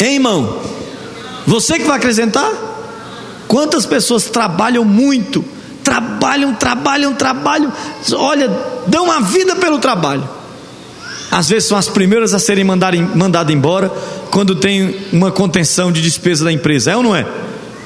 [0.00, 0.60] Hein, irmão?
[1.46, 2.50] Você que vai acrescentar?
[3.46, 5.44] Quantas pessoas trabalham muito,
[5.84, 7.72] trabalham, trabalham, trabalham,
[8.12, 8.50] olha,
[8.86, 10.28] dão a vida pelo trabalho.
[11.30, 13.92] Às vezes são as primeiras a serem mandadas embora
[14.30, 17.26] quando tem uma contenção de despesa da empresa, é ou não é?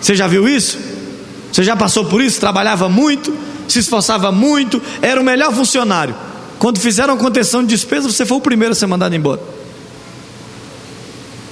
[0.00, 0.78] Você já viu isso?
[1.52, 2.40] Você já passou por isso?
[2.40, 3.32] Trabalhava muito,
[3.72, 6.14] se esforçava muito, era o melhor funcionário.
[6.58, 9.40] Quando fizeram a contenção de despesa, você foi o primeiro a ser mandado embora.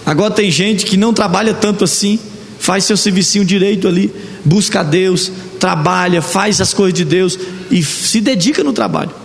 [0.06, 2.18] Agora tem gente que não trabalha tanto assim,
[2.58, 4.12] faz seu serviço direito ali,
[4.44, 7.38] busca a Deus, trabalha, faz as coisas de Deus
[7.70, 9.19] e se dedica no trabalho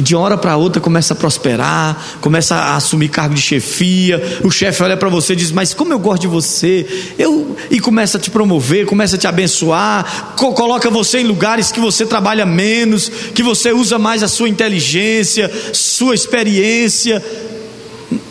[0.00, 4.50] de uma hora para outra começa a prosperar, começa a assumir cargo de chefia, o
[4.50, 6.86] chefe olha para você e diz: Mas como eu gosto de você,
[7.18, 7.56] eu...
[7.70, 11.80] e começa a te promover, começa a te abençoar, co coloca você em lugares que
[11.80, 17.22] você trabalha menos, que você usa mais a sua inteligência, sua experiência.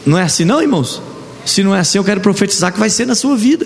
[0.05, 1.01] Não é assim, não, irmãos?
[1.45, 3.65] Se não é assim, eu quero profetizar que vai ser na sua vida.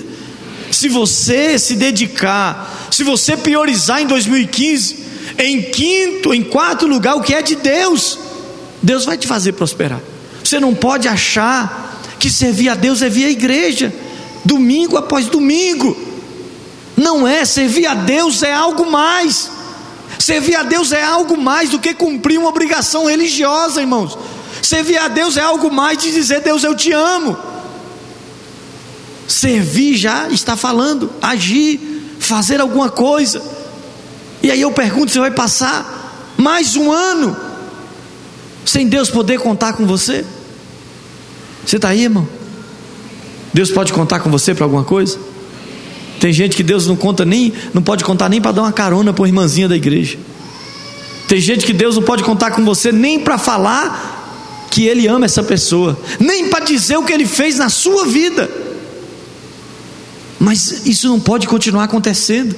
[0.71, 5.02] Se você se dedicar, se você priorizar em 2015,
[5.37, 8.19] em quinto, em quarto lugar, o que é de Deus,
[8.81, 10.01] Deus vai te fazer prosperar.
[10.43, 13.93] Você não pode achar que servir a Deus é via igreja,
[14.43, 15.95] domingo após domingo.
[16.95, 19.49] Não é, servir a Deus é algo mais.
[20.19, 24.17] Servir a Deus é algo mais do que cumprir uma obrigação religiosa, irmãos.
[24.61, 27.37] Servir a Deus é algo mais de dizer: Deus, eu te amo.
[29.27, 31.79] Servir já está falando, agir,
[32.19, 33.41] fazer alguma coisa.
[34.43, 37.35] E aí eu pergunto: você vai passar mais um ano
[38.65, 40.25] sem Deus poder contar com você?
[41.65, 42.27] Você está aí, irmão?
[43.53, 45.17] Deus pode contar com você para alguma coisa?
[46.19, 49.13] Tem gente que Deus não conta nem, não pode contar nem para dar uma carona
[49.13, 50.17] para uma irmãzinha da igreja.
[51.27, 55.25] Tem gente que Deus não pode contar com você nem para falar que Ele ama
[55.25, 58.49] essa pessoa, nem para dizer o que Ele fez na sua vida.
[60.39, 62.55] Mas isso não pode continuar acontecendo.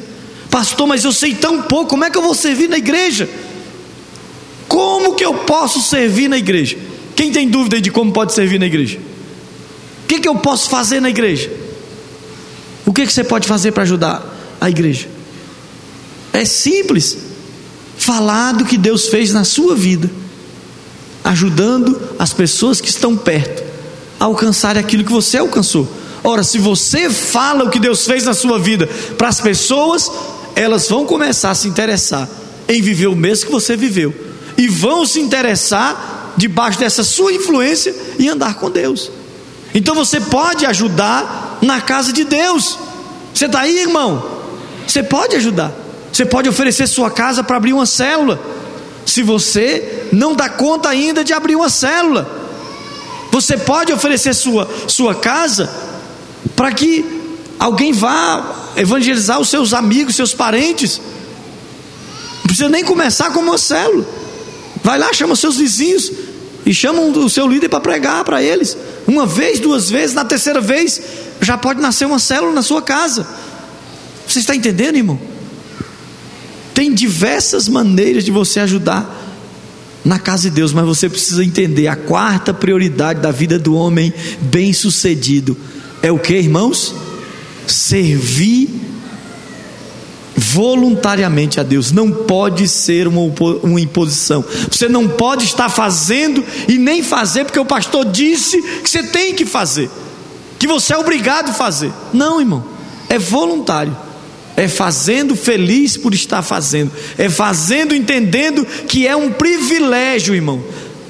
[0.56, 3.30] Pastor, mas eu sei tão pouco, como é que eu vou servir na igreja?
[4.70, 6.78] Como que eu posso servir na igreja?
[7.14, 8.98] Quem tem dúvida de como pode servir na igreja?
[8.98, 11.52] O que, que eu posso fazer na igreja?
[12.86, 14.24] O que, que você pode fazer para ajudar
[14.62, 15.10] a igreja?
[16.32, 17.18] É simples.
[17.98, 20.10] Falar do que Deus fez na sua vida,
[21.22, 23.62] ajudando as pessoas que estão perto
[24.18, 25.86] a alcançar aquilo que você alcançou.
[26.24, 30.10] Ora, se você fala o que Deus fez na sua vida para as pessoas,
[30.56, 32.28] elas vão começar a se interessar
[32.68, 34.14] em viver o mesmo que você viveu
[34.58, 39.12] e vão se interessar debaixo dessa sua influência e andar com Deus.
[39.74, 42.78] Então você pode ajudar na casa de Deus.
[43.34, 44.24] Você está aí, irmão?
[44.88, 45.72] Você pode ajudar.
[46.12, 48.40] Você pode oferecer sua casa para abrir uma célula.
[49.06, 52.26] Se você não dá conta ainda de abrir uma célula,
[53.32, 55.70] você pode oferecer sua, sua casa
[56.56, 57.04] para que
[57.60, 61.00] alguém vá evangelizar os seus amigos, seus parentes.
[62.38, 64.06] Não precisa nem começar como uma célula.
[64.84, 66.12] Vai lá, chama seus vizinhos
[66.66, 68.78] e chama o seu líder para pregar para eles.
[69.08, 71.02] Uma vez, duas vezes, na terceira vez,
[71.42, 73.28] já pode nascer uma célula na sua casa.
[74.28, 75.20] Você está entendendo, irmão?
[76.74, 79.24] Tem diversas maneiras de você ajudar
[80.04, 84.14] na casa de Deus, mas você precisa entender: a quarta prioridade da vida do homem
[84.42, 85.56] bem-sucedido
[86.02, 86.94] é o que, irmãos?
[87.68, 88.70] Servir
[90.36, 93.22] voluntariamente a Deus, não pode ser uma,
[93.64, 94.44] uma imposição.
[94.70, 99.34] Você não pode estar fazendo e nem fazer porque o pastor disse que você tem
[99.34, 99.90] que fazer,
[100.60, 101.92] que você é obrigado a fazer.
[102.14, 102.64] Não, irmão,
[103.10, 103.96] é voluntário.
[104.58, 110.64] É fazendo feliz por estar fazendo, é fazendo entendendo que é um privilégio, irmão.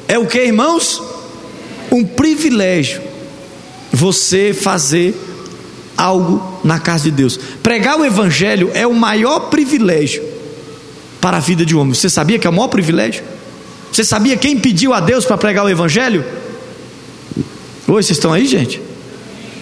[0.07, 0.99] É o que, irmãos?
[1.91, 3.03] Um privilégio
[3.91, 5.15] você fazer
[5.97, 7.39] algo na casa de Deus.
[7.61, 10.23] Pregar o Evangelho é o maior privilégio
[11.21, 11.93] para a vida de um homem.
[11.93, 13.23] Você sabia que é o maior privilégio?
[13.91, 16.25] Você sabia quem pediu a Deus para pregar o Evangelho?
[17.87, 18.81] Oi, vocês estão aí, gente?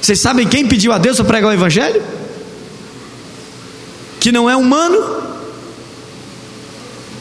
[0.02, 2.02] Vocês sabem quem pediu a Deus para pregar o Evangelho?
[4.19, 5.24] Que não é humano.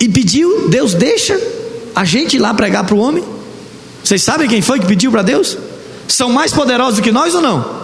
[0.01, 1.38] E pediu, Deus deixa
[1.94, 3.22] a gente ir lá pregar para o homem.
[4.03, 5.57] Vocês sabem quem foi que pediu para Deus?
[6.09, 7.82] São mais poderosos do que nós ou não?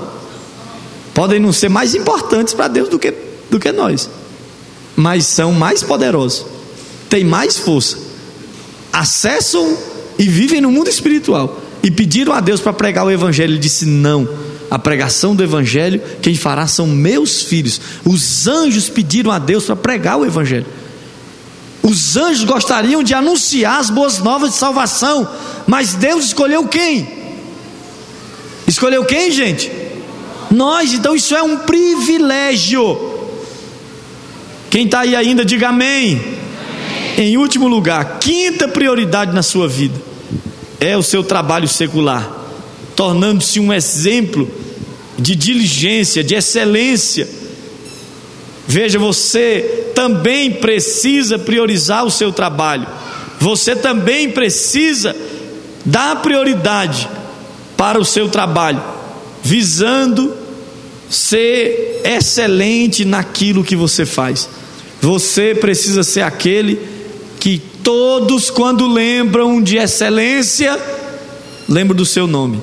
[1.19, 3.13] Podem não ser mais importantes para Deus do que,
[3.51, 4.09] do que nós,
[4.95, 6.47] mas são mais poderosos,
[7.11, 7.99] têm mais força,
[8.93, 9.77] acessam
[10.17, 11.61] e vivem no mundo espiritual.
[11.83, 13.51] E pediram a Deus para pregar o Evangelho.
[13.51, 14.29] Ele disse: Não,
[14.71, 17.81] a pregação do Evangelho, quem fará são meus filhos.
[18.05, 20.67] Os anjos pediram a Deus para pregar o Evangelho.
[21.83, 25.29] Os anjos gostariam de anunciar as boas novas de salvação,
[25.67, 27.09] mas Deus escolheu quem?
[28.69, 29.78] Escolheu quem, gente?
[30.51, 33.17] Nós, então isso é um privilégio.
[34.71, 36.17] Quem está aí ainda, diga amém.
[36.17, 36.39] amém.
[37.19, 40.01] Em último lugar, quinta prioridade na sua vida
[40.81, 42.31] é o seu trabalho secular,
[42.95, 44.49] tornando-se um exemplo
[45.19, 47.29] de diligência, de excelência.
[48.67, 52.87] Veja, você também precisa priorizar o seu trabalho,
[53.41, 55.17] você também precisa
[55.85, 57.09] dar prioridade
[57.77, 58.83] para o seu trabalho
[59.43, 60.37] visando
[61.11, 64.49] ser excelente naquilo que você faz.
[65.01, 66.79] Você precisa ser aquele
[67.39, 70.79] que todos, quando lembram de excelência,
[71.69, 72.61] lembram do seu nome.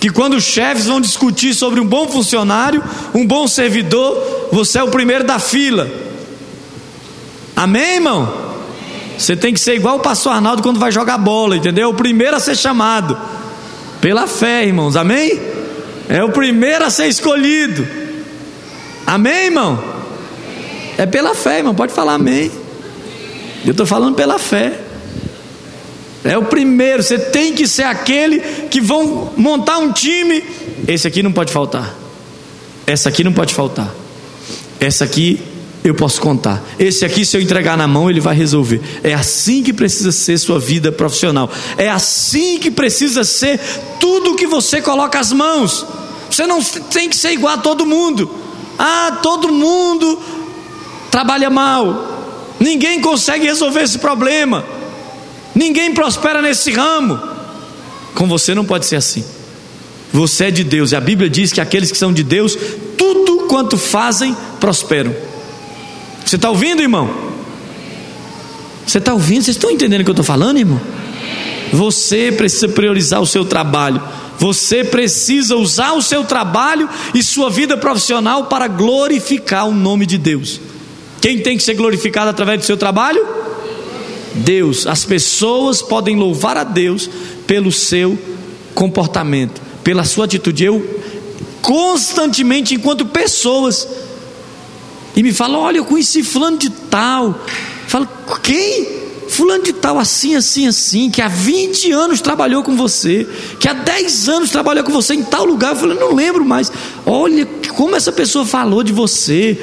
[0.00, 2.82] Que quando os chefes vão discutir sobre um bom funcionário,
[3.14, 5.88] um bom servidor, você é o primeiro da fila.
[7.56, 8.44] Amém, irmão?
[9.16, 11.90] Você tem que ser igual o pastor Arnaldo quando vai jogar bola, entendeu?
[11.90, 13.16] O primeiro a ser chamado.
[14.00, 14.96] Pela fé, irmãos.
[14.96, 15.53] Amém?
[16.08, 17.86] É o primeiro a ser escolhido.
[19.06, 19.82] Amém, irmão?
[20.96, 21.74] É pela fé, irmão.
[21.74, 22.50] Pode falar amém.
[23.64, 24.80] Eu estou falando pela fé.
[26.22, 27.02] É o primeiro.
[27.02, 28.40] Você tem que ser aquele
[28.70, 30.42] que vão montar um time.
[30.86, 31.94] Esse aqui não pode faltar.
[32.86, 33.92] Essa aqui não pode faltar.
[34.78, 35.40] Essa aqui
[35.84, 36.64] eu posso contar.
[36.78, 38.80] Esse aqui, se eu entregar na mão, ele vai resolver.
[39.02, 41.50] É assim que precisa ser sua vida profissional.
[41.76, 43.60] É assim que precisa ser
[44.00, 45.84] tudo que você coloca as mãos.
[46.30, 48.30] Você não tem que ser igual a todo mundo.
[48.78, 50.18] Ah, todo mundo
[51.10, 52.54] trabalha mal.
[52.58, 54.64] Ninguém consegue resolver esse problema.
[55.54, 57.20] Ninguém prospera nesse ramo.
[58.14, 59.22] Com você não pode ser assim.
[60.14, 60.92] Você é de Deus.
[60.92, 62.56] E a Bíblia diz que aqueles que são de Deus,
[62.96, 65.33] tudo quanto fazem, prosperam.
[66.34, 67.08] Você está ouvindo, irmão?
[68.84, 69.44] Você está ouvindo?
[69.44, 70.80] Vocês estão entendendo o que eu estou falando, irmão?
[71.72, 74.02] Você precisa priorizar o seu trabalho.
[74.40, 80.18] Você precisa usar o seu trabalho e sua vida profissional para glorificar o nome de
[80.18, 80.60] Deus.
[81.20, 83.24] Quem tem que ser glorificado através do seu trabalho?
[84.34, 84.88] Deus.
[84.88, 87.08] As pessoas podem louvar a Deus
[87.46, 88.18] pelo seu
[88.74, 90.64] comportamento, pela sua atitude.
[90.64, 91.00] Eu
[91.62, 93.86] constantemente, enquanto pessoas
[95.16, 97.38] e me fala: Olha, eu conheci Fulano de Tal.
[97.86, 98.08] Fala,
[98.42, 99.04] quem?
[99.28, 103.26] Fulano de Tal, assim, assim, assim, que há 20 anos trabalhou com você,
[103.58, 105.72] que há 10 anos trabalhou com você em tal lugar.
[105.72, 106.70] Eu falei: Não lembro mais.
[107.06, 107.46] Olha
[107.76, 109.58] como essa pessoa falou de você.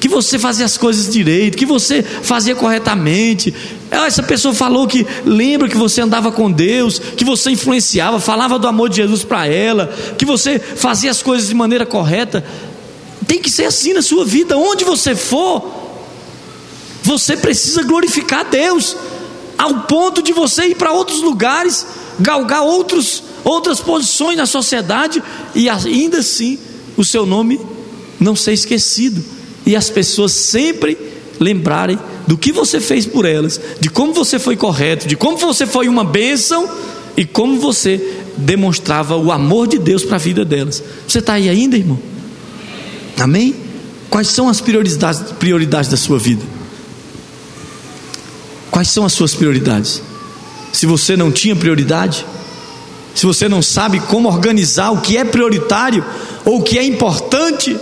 [0.00, 3.54] que você fazia as coisas direito, que você fazia corretamente.
[3.90, 8.58] Ah, essa pessoa falou que lembra que você andava com Deus, que você influenciava, falava
[8.58, 12.44] do amor de Jesus para ela, que você fazia as coisas de maneira correta.
[13.26, 15.64] Tem que ser assim na sua vida, onde você for,
[17.02, 18.96] você precisa glorificar Deus,
[19.58, 21.86] ao ponto de você ir para outros lugares,
[22.18, 25.22] galgar outros, outras posições na sociedade
[25.54, 26.58] e ainda assim
[26.96, 27.60] o seu nome
[28.18, 29.22] não ser esquecido
[29.66, 30.96] e as pessoas sempre
[31.38, 35.66] lembrarem do que você fez por elas, de como você foi correto, de como você
[35.66, 36.68] foi uma bênção
[37.16, 40.82] e como você demonstrava o amor de Deus para a vida delas.
[41.06, 41.98] Você está aí ainda, irmão?
[43.18, 43.54] Amém?
[44.10, 46.44] Quais são as prioridades, prioridades da sua vida?
[48.70, 50.02] Quais são as suas prioridades?
[50.72, 52.26] Se você não tinha prioridade,
[53.14, 56.04] se você não sabe como organizar o que é prioritário
[56.44, 57.76] ou o que é importante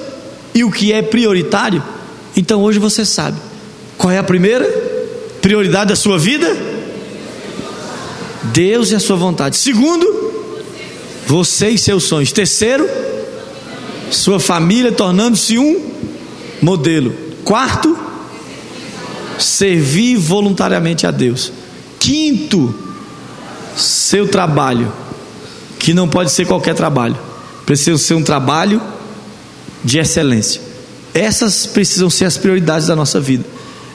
[0.54, 1.82] e o que é prioritário,
[2.36, 3.38] então hoje você sabe.
[3.96, 4.64] Qual é a primeira
[5.40, 6.54] prioridade da sua vida?
[8.52, 9.56] Deus e a sua vontade.
[9.56, 10.06] Segundo,
[11.26, 12.32] você e seus sonhos.
[12.32, 12.88] Terceiro,
[14.12, 15.90] sua família tornando-se um
[16.60, 17.12] modelo.
[17.44, 17.98] Quarto,
[19.38, 21.52] servir voluntariamente a Deus.
[21.98, 22.74] Quinto,
[23.76, 24.92] seu trabalho,
[25.78, 27.18] que não pode ser qualquer trabalho,
[27.64, 28.80] precisa ser um trabalho
[29.82, 30.60] de excelência.
[31.14, 33.44] Essas precisam ser as prioridades da nossa vida.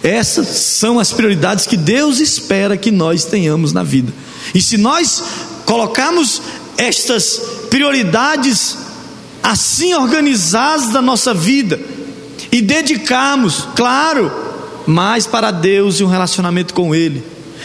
[0.03, 4.13] Essas são as prioridades que Deus espera que nós tenhamos na vida.
[4.53, 5.23] E se nós
[5.65, 6.41] colocarmos
[6.77, 8.86] estas prioridades
[9.47, 11.79] assim organizadas da nossa vida
[12.51, 14.29] e dedicarmos, claro,
[14.85, 17.23] mais para Deus e um relacionamento com Ele,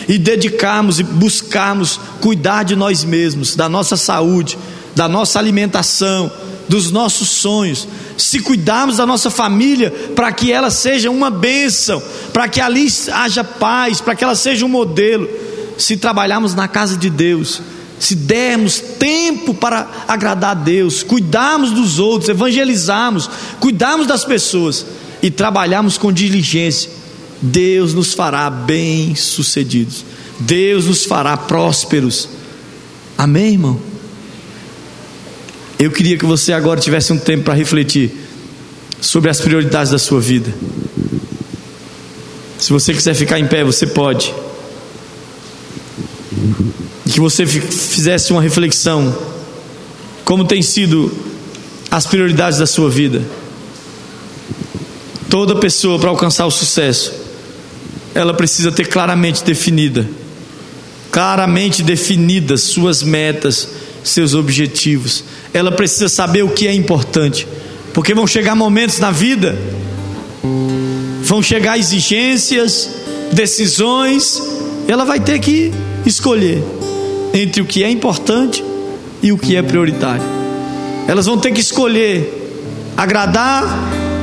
[0.09, 4.57] e dedicarmos e buscarmos cuidar de nós mesmos, da nossa saúde,
[4.95, 6.31] da nossa alimentação,
[6.69, 12.01] dos nossos sonhos, se cuidarmos da nossa família para que ela seja uma bênção,
[12.33, 15.29] para que ali haja paz, para que ela seja um modelo,
[15.77, 17.61] se trabalharmos na casa de Deus,
[17.99, 23.31] se dermos tempo para agradar a Deus, cuidarmos dos outros, evangelizarmos,
[23.61, 24.85] cuidarmos das pessoas
[25.23, 26.91] e trabalharmos com diligência,
[27.41, 30.05] Deus nos fará bem-sucedidos,
[30.41, 32.29] Deus nos fará prósperos.
[33.17, 33.81] Amém, irmão?
[35.79, 38.13] Eu queria que você agora tivesse um tempo para refletir
[39.01, 40.53] sobre as prioridades da sua vida.
[42.59, 44.33] Se você quiser ficar em pé, você pode.
[47.13, 49.17] Que você fizesse uma reflexão.
[50.25, 51.13] Como tem sido
[51.91, 53.23] as prioridades da sua vida?
[55.29, 57.13] Toda pessoa para alcançar o sucesso,
[58.15, 60.09] ela precisa ter claramente definida,
[61.11, 63.69] claramente definidas suas metas,
[64.03, 67.47] seus objetivos ela precisa saber o que é importante,
[67.93, 69.57] porque vão chegar momentos na vida,
[71.23, 72.89] vão chegar exigências,
[73.33, 74.43] decisões,
[74.89, 75.71] ela vai ter que
[76.07, 76.63] escolher
[77.33, 78.65] entre o que é importante
[79.23, 80.23] e o que é prioritário.
[81.07, 82.39] Elas vão ter que escolher
[82.97, 83.65] agradar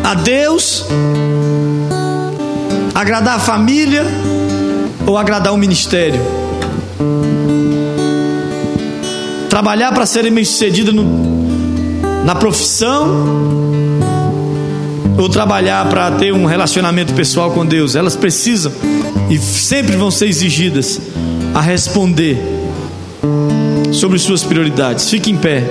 [0.03, 0.85] a Deus,
[2.93, 4.05] agradar a família
[5.05, 6.19] ou agradar o ministério
[9.59, 10.95] trabalhar para serem bem-sucedidas
[12.23, 13.25] na profissão
[15.17, 17.93] ou trabalhar para ter um relacionamento pessoal com Deus.
[17.93, 18.71] Elas precisam
[19.29, 21.01] e sempre vão ser exigidas
[21.53, 22.37] a responder
[23.99, 25.09] sobre suas prioridades.
[25.09, 25.69] Fique em pé.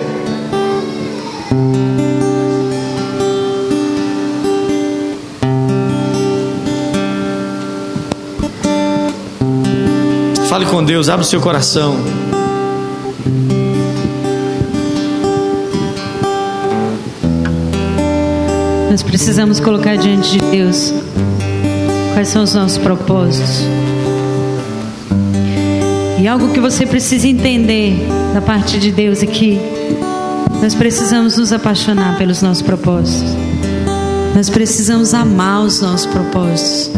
[10.47, 11.97] Fale com Deus, abra o seu coração.
[18.91, 20.93] Nós precisamos colocar diante de Deus
[22.13, 23.88] quais são os nossos propósitos.
[26.21, 27.95] E algo que você precisa entender
[28.35, 29.59] da parte de Deus é que
[30.61, 33.37] nós precisamos nos apaixonar pelos nossos propósitos.
[34.35, 36.91] Nós precisamos amar os nossos propósitos.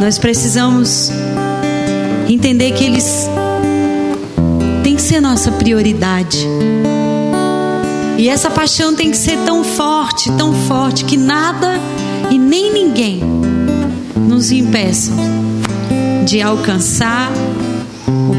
[0.00, 1.10] Nós precisamos
[2.28, 3.28] entender que eles
[4.84, 6.46] têm que ser nossa prioridade.
[8.16, 11.80] E essa paixão tem que ser tão forte, tão forte, que nada
[12.30, 13.20] e nem ninguém
[14.16, 15.16] nos impeçam
[16.24, 17.30] de alcançar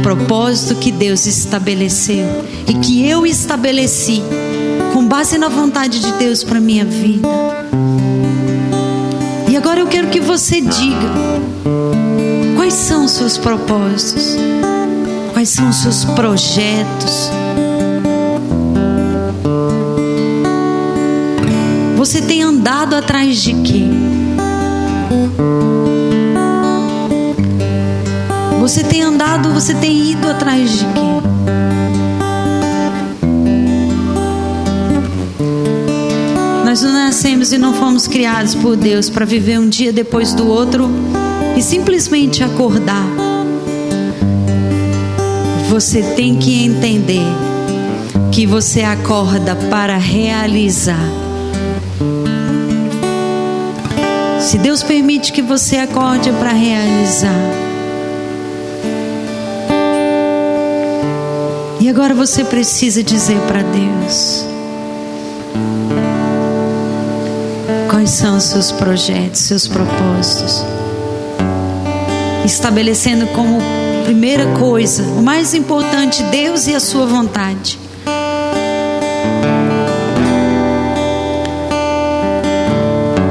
[0.08, 2.26] propósito que Deus estabeleceu
[2.66, 4.24] e que eu estabeleci
[4.94, 7.28] com base na vontade de Deus para minha vida.
[9.50, 11.12] E agora eu quero que você diga
[12.56, 14.38] quais são os seus propósitos,
[15.34, 17.30] quais são os seus projetos
[21.98, 23.84] Você tem andado atrás de quê?
[28.68, 31.00] Você tem andado, você tem ido atrás de quê?
[36.66, 40.46] Nós não nascemos e não fomos criados por Deus para viver um dia depois do
[40.50, 40.90] outro
[41.56, 43.08] e simplesmente acordar.
[45.70, 47.26] Você tem que entender
[48.34, 51.08] que você acorda para realizar.
[54.42, 57.67] Se Deus permite que você acorde para realizar.
[61.98, 64.46] Agora você precisa dizer para Deus:
[67.90, 70.64] quais são os seus projetos, seus propósitos.
[72.46, 73.60] Estabelecendo como
[74.06, 77.80] primeira coisa, o mais importante, Deus e a sua vontade.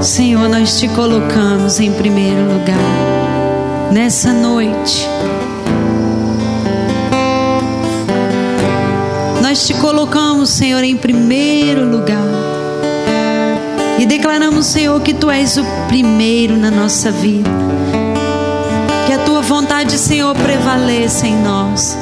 [0.01, 5.07] Senhor, nós te colocamos em primeiro lugar nessa noite.
[9.57, 12.29] Nós te colocamos, Senhor, em primeiro lugar.
[13.99, 17.49] E declaramos, Senhor, que tu és o primeiro na nossa vida.
[19.07, 21.97] Que a tua vontade, Senhor, prevaleça em nós.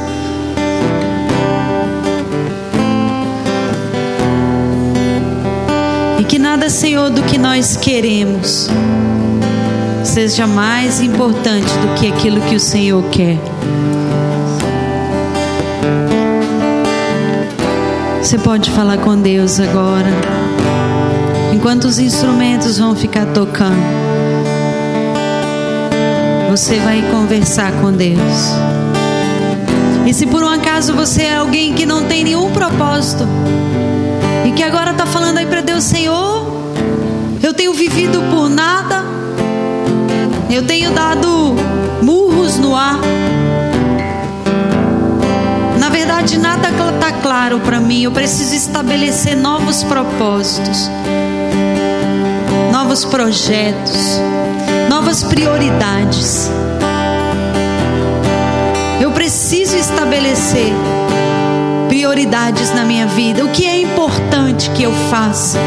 [6.18, 8.68] E que nada, Senhor, do que nós queremos
[10.02, 13.53] seja mais importante do que aquilo que o Senhor quer.
[18.24, 20.08] Você pode falar com Deus agora.
[21.52, 23.76] Enquanto os instrumentos vão ficar tocando,
[26.50, 28.54] você vai conversar com Deus.
[30.06, 33.28] E se por um acaso você é alguém que não tem nenhum propósito
[34.46, 36.46] e que agora está falando aí para Deus, Senhor,
[37.42, 39.04] eu tenho vivido por nada,
[40.48, 41.54] eu tenho dado
[42.00, 43.00] murros no ar
[46.24, 46.73] verdade nada
[47.44, 48.04] claro para mim.
[48.04, 50.88] Eu preciso estabelecer novos propósitos,
[52.72, 54.18] novos projetos,
[54.88, 56.50] novas prioridades.
[58.98, 60.72] Eu preciso estabelecer
[61.86, 63.44] prioridades na minha vida.
[63.44, 65.58] O que é importante que eu faça?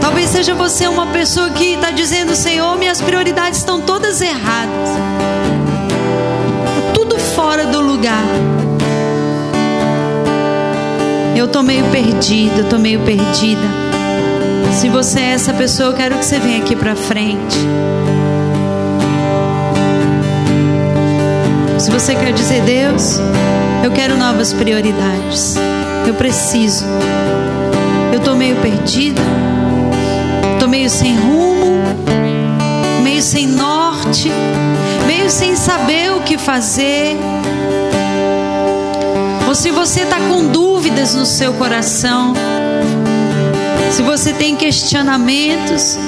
[0.00, 4.90] Talvez seja você uma pessoa que está dizendo, Senhor, minhas prioridades estão todas erradas.
[6.92, 8.49] Tudo fora do lugar.
[11.40, 13.66] Eu tô meio perdido, eu tô meio perdida.
[14.78, 17.56] Se você é essa pessoa, eu quero que você venha aqui para frente.
[21.78, 23.18] Se você quer dizer, Deus,
[23.82, 25.56] eu quero novas prioridades.
[26.06, 26.84] Eu preciso.
[28.12, 29.22] Eu tô meio perdida.
[30.58, 31.80] Tô meio sem rumo,
[33.02, 34.30] meio sem norte,
[35.06, 37.16] meio sem saber o que fazer
[39.50, 42.34] ou se você está com dúvidas no seu coração,
[43.90, 45.98] se você tem questionamentos,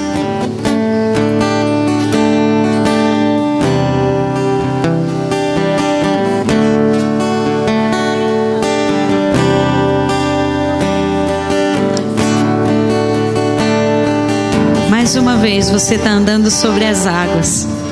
[14.89, 17.82] mais uma vez você está andando sobre as águas.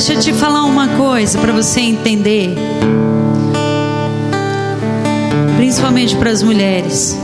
[0.00, 2.54] Deixa eu te falar uma coisa para você entender.
[5.58, 7.18] Principalmente para as mulheres.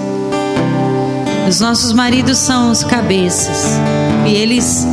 [1.48, 3.80] Os nossos maridos são os cabeças.
[4.26, 4.86] E eles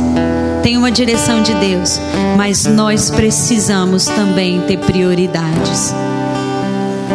[0.62, 2.00] têm uma direção de Deus.
[2.38, 5.94] Mas nós precisamos também ter prioridades.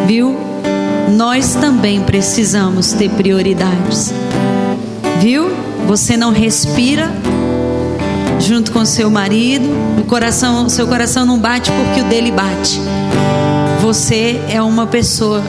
[0.06, 0.38] Viu?
[1.18, 4.14] Nós também precisamos ter prioridades.
[5.20, 5.50] Viu?
[5.88, 7.12] Você não respira
[8.40, 9.70] junto com seu marido,
[10.00, 12.80] o coração, seu coração não bate porque o dele bate.
[13.82, 15.44] Você é uma pessoa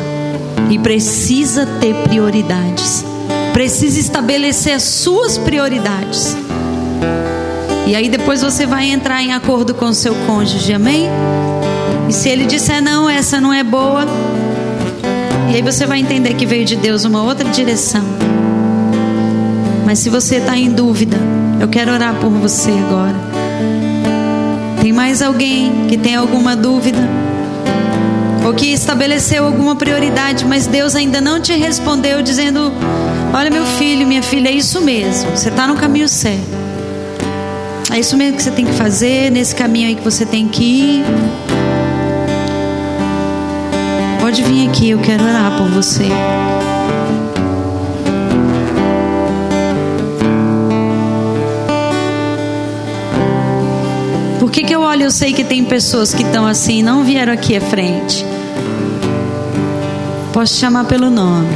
[0.69, 3.05] e precisa ter prioridades.
[3.53, 6.37] Precisa estabelecer as suas prioridades.
[7.87, 11.09] E aí depois você vai entrar em acordo com o seu cônjuge, amém?
[12.09, 14.07] E se ele disser não, essa não é boa,
[15.51, 18.05] e aí você vai entender que veio de Deus uma outra direção.
[19.85, 21.17] Mas se você está em dúvida,
[21.61, 23.17] eu quero orar por você agora.
[24.81, 26.99] Tem mais alguém que tem alguma dúvida?
[28.47, 32.73] Ou que estabeleceu alguma prioridade, mas Deus ainda não te respondeu, dizendo:
[33.35, 36.59] Olha, meu filho, minha filha, é isso mesmo, você está no caminho certo.
[37.93, 40.65] É isso mesmo que você tem que fazer, nesse caminho aí que você tem que
[40.65, 41.05] ir.
[44.21, 46.09] Pode vir aqui, eu quero orar por você.
[54.51, 55.05] Que, que eu olho?
[55.05, 58.27] Eu sei que tem pessoas que estão assim, não vieram aqui à frente.
[60.33, 61.49] Posso chamar pelo nome.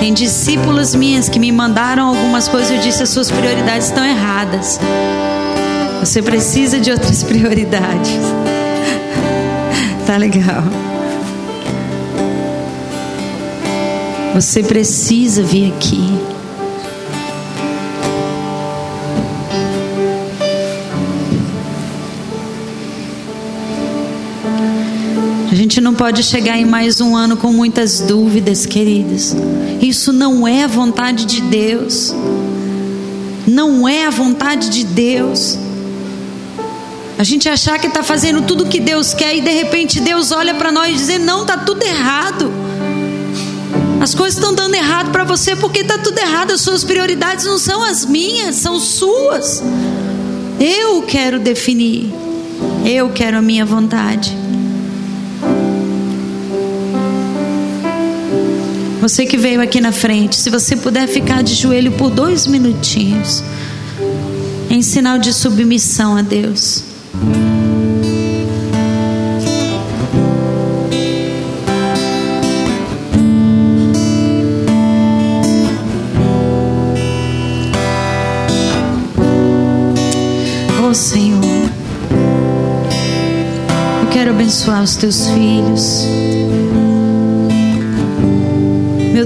[0.00, 2.72] Tem discípulas minhas que me mandaram algumas coisas.
[2.72, 4.80] Eu disse: as suas prioridades estão erradas.
[6.00, 8.18] Você precisa de outras prioridades.
[10.06, 10.64] tá legal.
[14.34, 16.31] Você precisa vir aqui.
[25.62, 29.32] Gente não pode chegar em mais um ano com muitas dúvidas, queridos.
[29.80, 32.12] Isso não é a vontade de Deus.
[33.46, 35.56] Não é a vontade de Deus.
[37.16, 40.32] A gente achar que está fazendo tudo o que Deus quer e de repente Deus
[40.32, 42.50] olha para nós e diz: Não, está tudo errado.
[44.00, 46.50] As coisas estão dando errado para você porque está tudo errado.
[46.50, 49.62] As suas prioridades não são as minhas, são suas.
[50.58, 52.12] Eu quero definir.
[52.84, 54.41] Eu quero a minha vontade.
[59.02, 63.42] Você que veio aqui na frente, se você puder ficar de joelho por dois minutinhos,
[64.70, 66.84] em sinal de submissão a Deus.
[80.80, 81.42] Oh Senhor,
[84.00, 86.06] eu quero abençoar os teus filhos.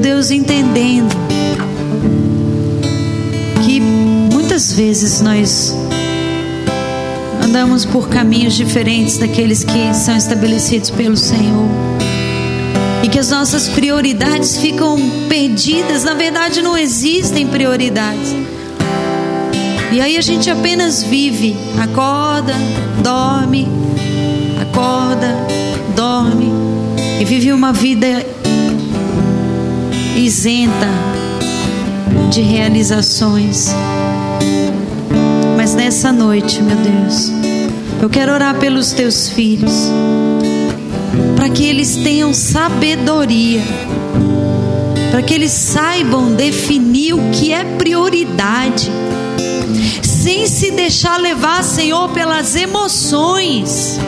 [0.07, 1.12] Deus, entendendo
[3.64, 5.74] que muitas vezes nós
[7.42, 11.68] andamos por caminhos diferentes daqueles que são estabelecidos pelo Senhor.
[13.02, 14.96] E que as nossas prioridades ficam
[15.28, 18.32] perdidas, na verdade não existem prioridades.
[19.90, 22.54] E aí a gente apenas vive, acorda,
[23.02, 23.66] dorme,
[24.62, 25.36] acorda,
[25.96, 26.52] dorme
[27.20, 28.36] e vive uma vida
[30.16, 30.88] isenta
[32.30, 33.68] de realizações.
[35.56, 37.30] Mas nessa noite, meu Deus,
[38.00, 39.90] eu quero orar pelos teus filhos,
[41.36, 43.62] para que eles tenham sabedoria,
[45.10, 48.90] para que eles saibam definir o que é prioridade,
[50.02, 53.98] sem se deixar levar, Senhor, pelas emoções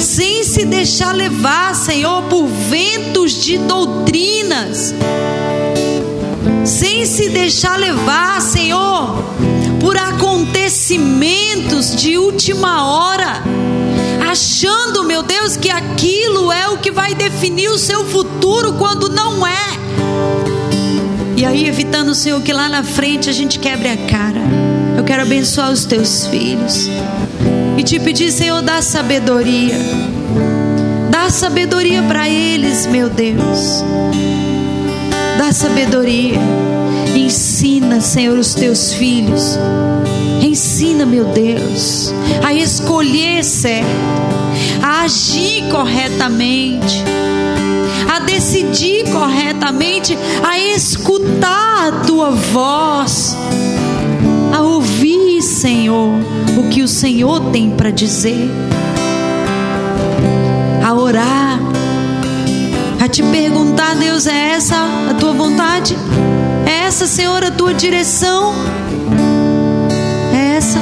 [0.00, 4.94] sem se deixar levar, Senhor, por ventos de doutrinas,
[6.66, 9.24] sem se deixar levar, Senhor,
[9.80, 13.42] por acontecimentos de última hora,
[14.30, 19.46] achando, meu Deus, que aquilo é o que vai definir o seu futuro quando não
[19.46, 19.78] é.
[21.38, 24.42] E aí, evitando, Senhor, que lá na frente a gente quebre a cara.
[24.98, 26.86] Eu quero abençoar os teus filhos
[27.78, 30.09] e te pedir, Senhor, dá sabedoria.
[31.30, 33.84] Dá sabedoria para eles, meu Deus.
[35.38, 36.40] Dá sabedoria.
[37.14, 39.56] Ensina, Senhor, os teus filhos.
[40.42, 42.12] Ensina, meu Deus,
[42.44, 43.86] a escolher certo,
[44.82, 47.04] a agir corretamente,
[48.12, 53.36] a decidir corretamente, a escutar a tua voz,
[54.52, 56.12] a ouvir, Senhor,
[56.58, 58.50] o que o Senhor tem para dizer,
[61.10, 61.58] orar,
[63.00, 64.76] a te perguntar, Deus, é essa
[65.10, 65.96] a tua vontade?
[66.64, 68.54] É essa, Senhor, a tua direção?
[70.32, 70.78] É essa?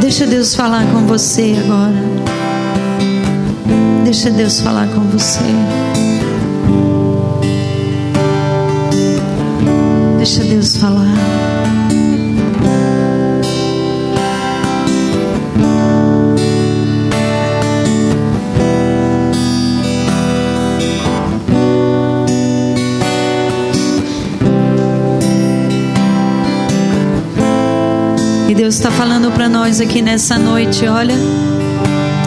[0.00, 1.94] Deixa Deus falar com você agora.
[4.02, 5.44] Deixa Deus falar com você.
[10.18, 11.33] Deixa Deus falar.
[28.56, 31.16] Deus está falando para nós aqui nessa noite: olha,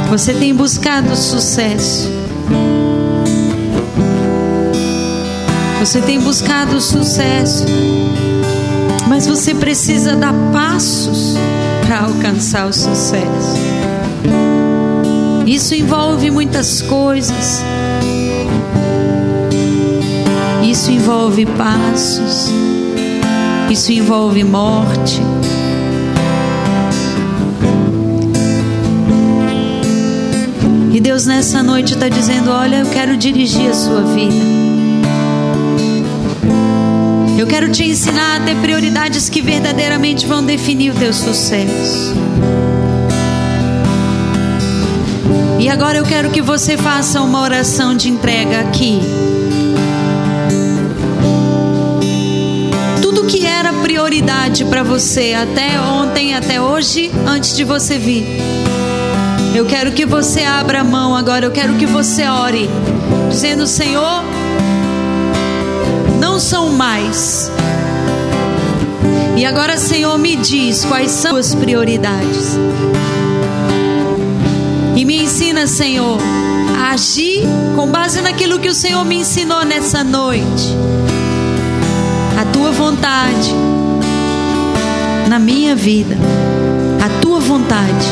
[0.09, 2.09] você tem buscado sucesso.
[5.79, 7.63] Você tem buscado sucesso,
[9.07, 11.35] mas você precisa dar passos
[11.85, 13.55] para alcançar o sucesso.
[15.45, 17.63] Isso envolve muitas coisas.
[20.61, 22.51] Isso envolve passos.
[23.69, 25.21] Isso envolve morte.
[31.07, 34.35] Deus nessa noite está dizendo: Olha, eu quero dirigir a sua vida.
[37.39, 42.13] Eu quero te ensinar a ter prioridades que verdadeiramente vão definir o teu sucesso.
[45.57, 48.99] E agora eu quero que você faça uma oração de entrega aqui.
[53.01, 58.66] Tudo que era prioridade para você até ontem, até hoje, antes de você vir.
[59.55, 62.69] Eu quero que você abra a mão agora, eu quero que você ore,
[63.29, 64.23] dizendo: Senhor,
[66.19, 67.51] não são mais.
[69.35, 72.57] E agora, Senhor, me diz quais são as prioridades.
[74.95, 76.17] E me ensina, Senhor,
[76.79, 77.43] a agir
[77.75, 80.75] com base naquilo que o Senhor me ensinou nessa noite.
[82.39, 83.53] A tua vontade
[85.27, 86.17] na minha vida.
[87.03, 88.07] A tua vontade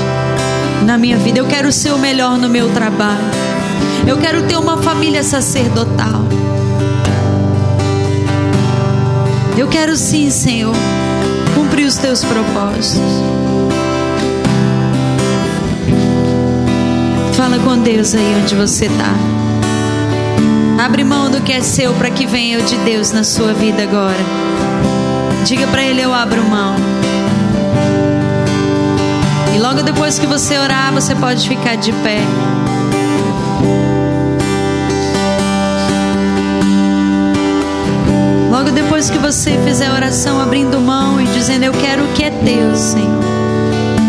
[0.86, 1.40] na minha vida.
[1.40, 3.26] Eu quero ser o melhor no meu trabalho.
[4.08, 6.24] Eu quero ter uma família sacerdotal.
[9.58, 10.76] Eu quero sim, Senhor,
[11.56, 13.02] cumprir os teus propósitos.
[17.34, 19.14] Fala com Deus aí onde você está.
[20.84, 23.84] Abre mão do que é seu para que venha o de Deus na sua vida
[23.84, 24.20] agora.
[25.46, 26.76] Diga para Ele: Eu abro mão.
[29.56, 32.20] E logo depois que você orar, você pode ficar de pé.
[38.52, 42.24] Logo depois que você fizer a oração abrindo mão e dizendo eu quero o que
[42.24, 43.24] é teu, Senhor,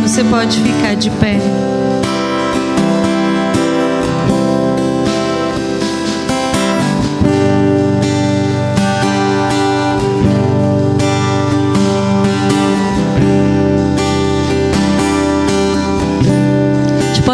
[0.02, 1.38] você pode ficar de pé.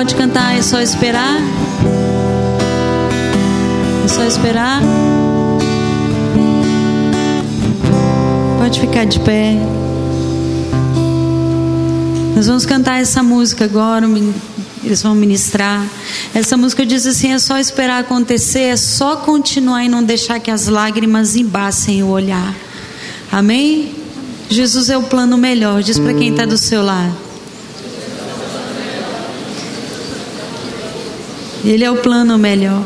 [0.02, 1.36] Pode cantar, é só esperar.
[4.04, 4.82] É só esperar.
[8.58, 9.54] Pode ficar de pé.
[12.34, 14.04] Nós vamos cantar essa música agora.
[14.82, 15.86] Eles vão ministrar.
[16.34, 20.50] Essa música diz assim: é só esperar acontecer, é só continuar e não deixar que
[20.50, 22.52] as lágrimas embassem o olhar.
[23.30, 23.94] Amém?
[24.50, 25.80] Jesus é o plano melhor.
[25.80, 27.31] Diz para quem está do seu lado.
[31.64, 32.82] Ele é o plano melhor.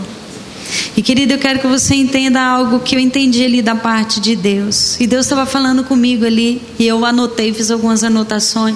[0.97, 4.35] E querido, eu quero que você entenda algo que eu entendi ali da parte de
[4.35, 4.99] Deus.
[4.99, 8.75] E Deus estava falando comigo ali, e eu anotei, fiz algumas anotações.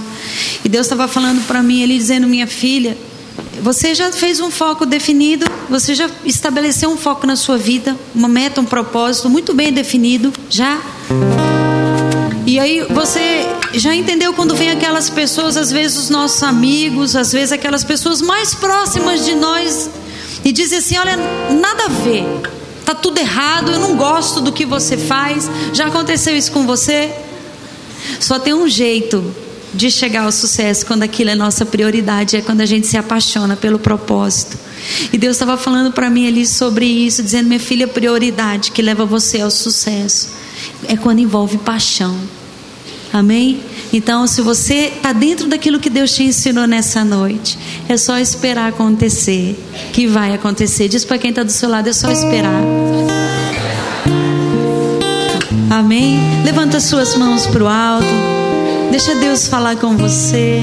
[0.64, 2.96] E Deus estava falando para mim ali, dizendo: Minha filha,
[3.62, 8.28] você já fez um foco definido, você já estabeleceu um foco na sua vida, uma
[8.28, 10.80] meta, um propósito muito bem definido, já.
[12.46, 13.39] E aí você
[13.78, 18.20] já entendeu quando vem aquelas pessoas, às vezes os nossos amigos, às vezes aquelas pessoas
[18.20, 19.88] mais próximas de nós,
[20.44, 22.24] e diz assim: Olha, nada a ver,
[22.84, 25.48] tá tudo errado, eu não gosto do que você faz.
[25.72, 27.12] Já aconteceu isso com você?
[28.18, 29.34] Só tem um jeito
[29.72, 33.56] de chegar ao sucesso quando aquilo é nossa prioridade, é quando a gente se apaixona
[33.56, 34.58] pelo propósito.
[35.12, 39.04] E Deus estava falando para mim ali sobre isso, dizendo: Minha filha, prioridade que leva
[39.04, 40.28] você ao sucesso
[40.88, 42.18] é quando envolve paixão.
[43.12, 43.60] Amém?
[43.92, 47.58] Então, se você está dentro daquilo que Deus te ensinou nessa noite,
[47.88, 49.58] é só esperar acontecer,
[49.92, 50.88] que vai acontecer.
[50.88, 52.62] Diz para quem está do seu lado, é só esperar.
[55.70, 56.18] Amém?
[56.44, 58.06] Levanta suas mãos para o alto.
[58.90, 60.60] Deixa Deus falar com você.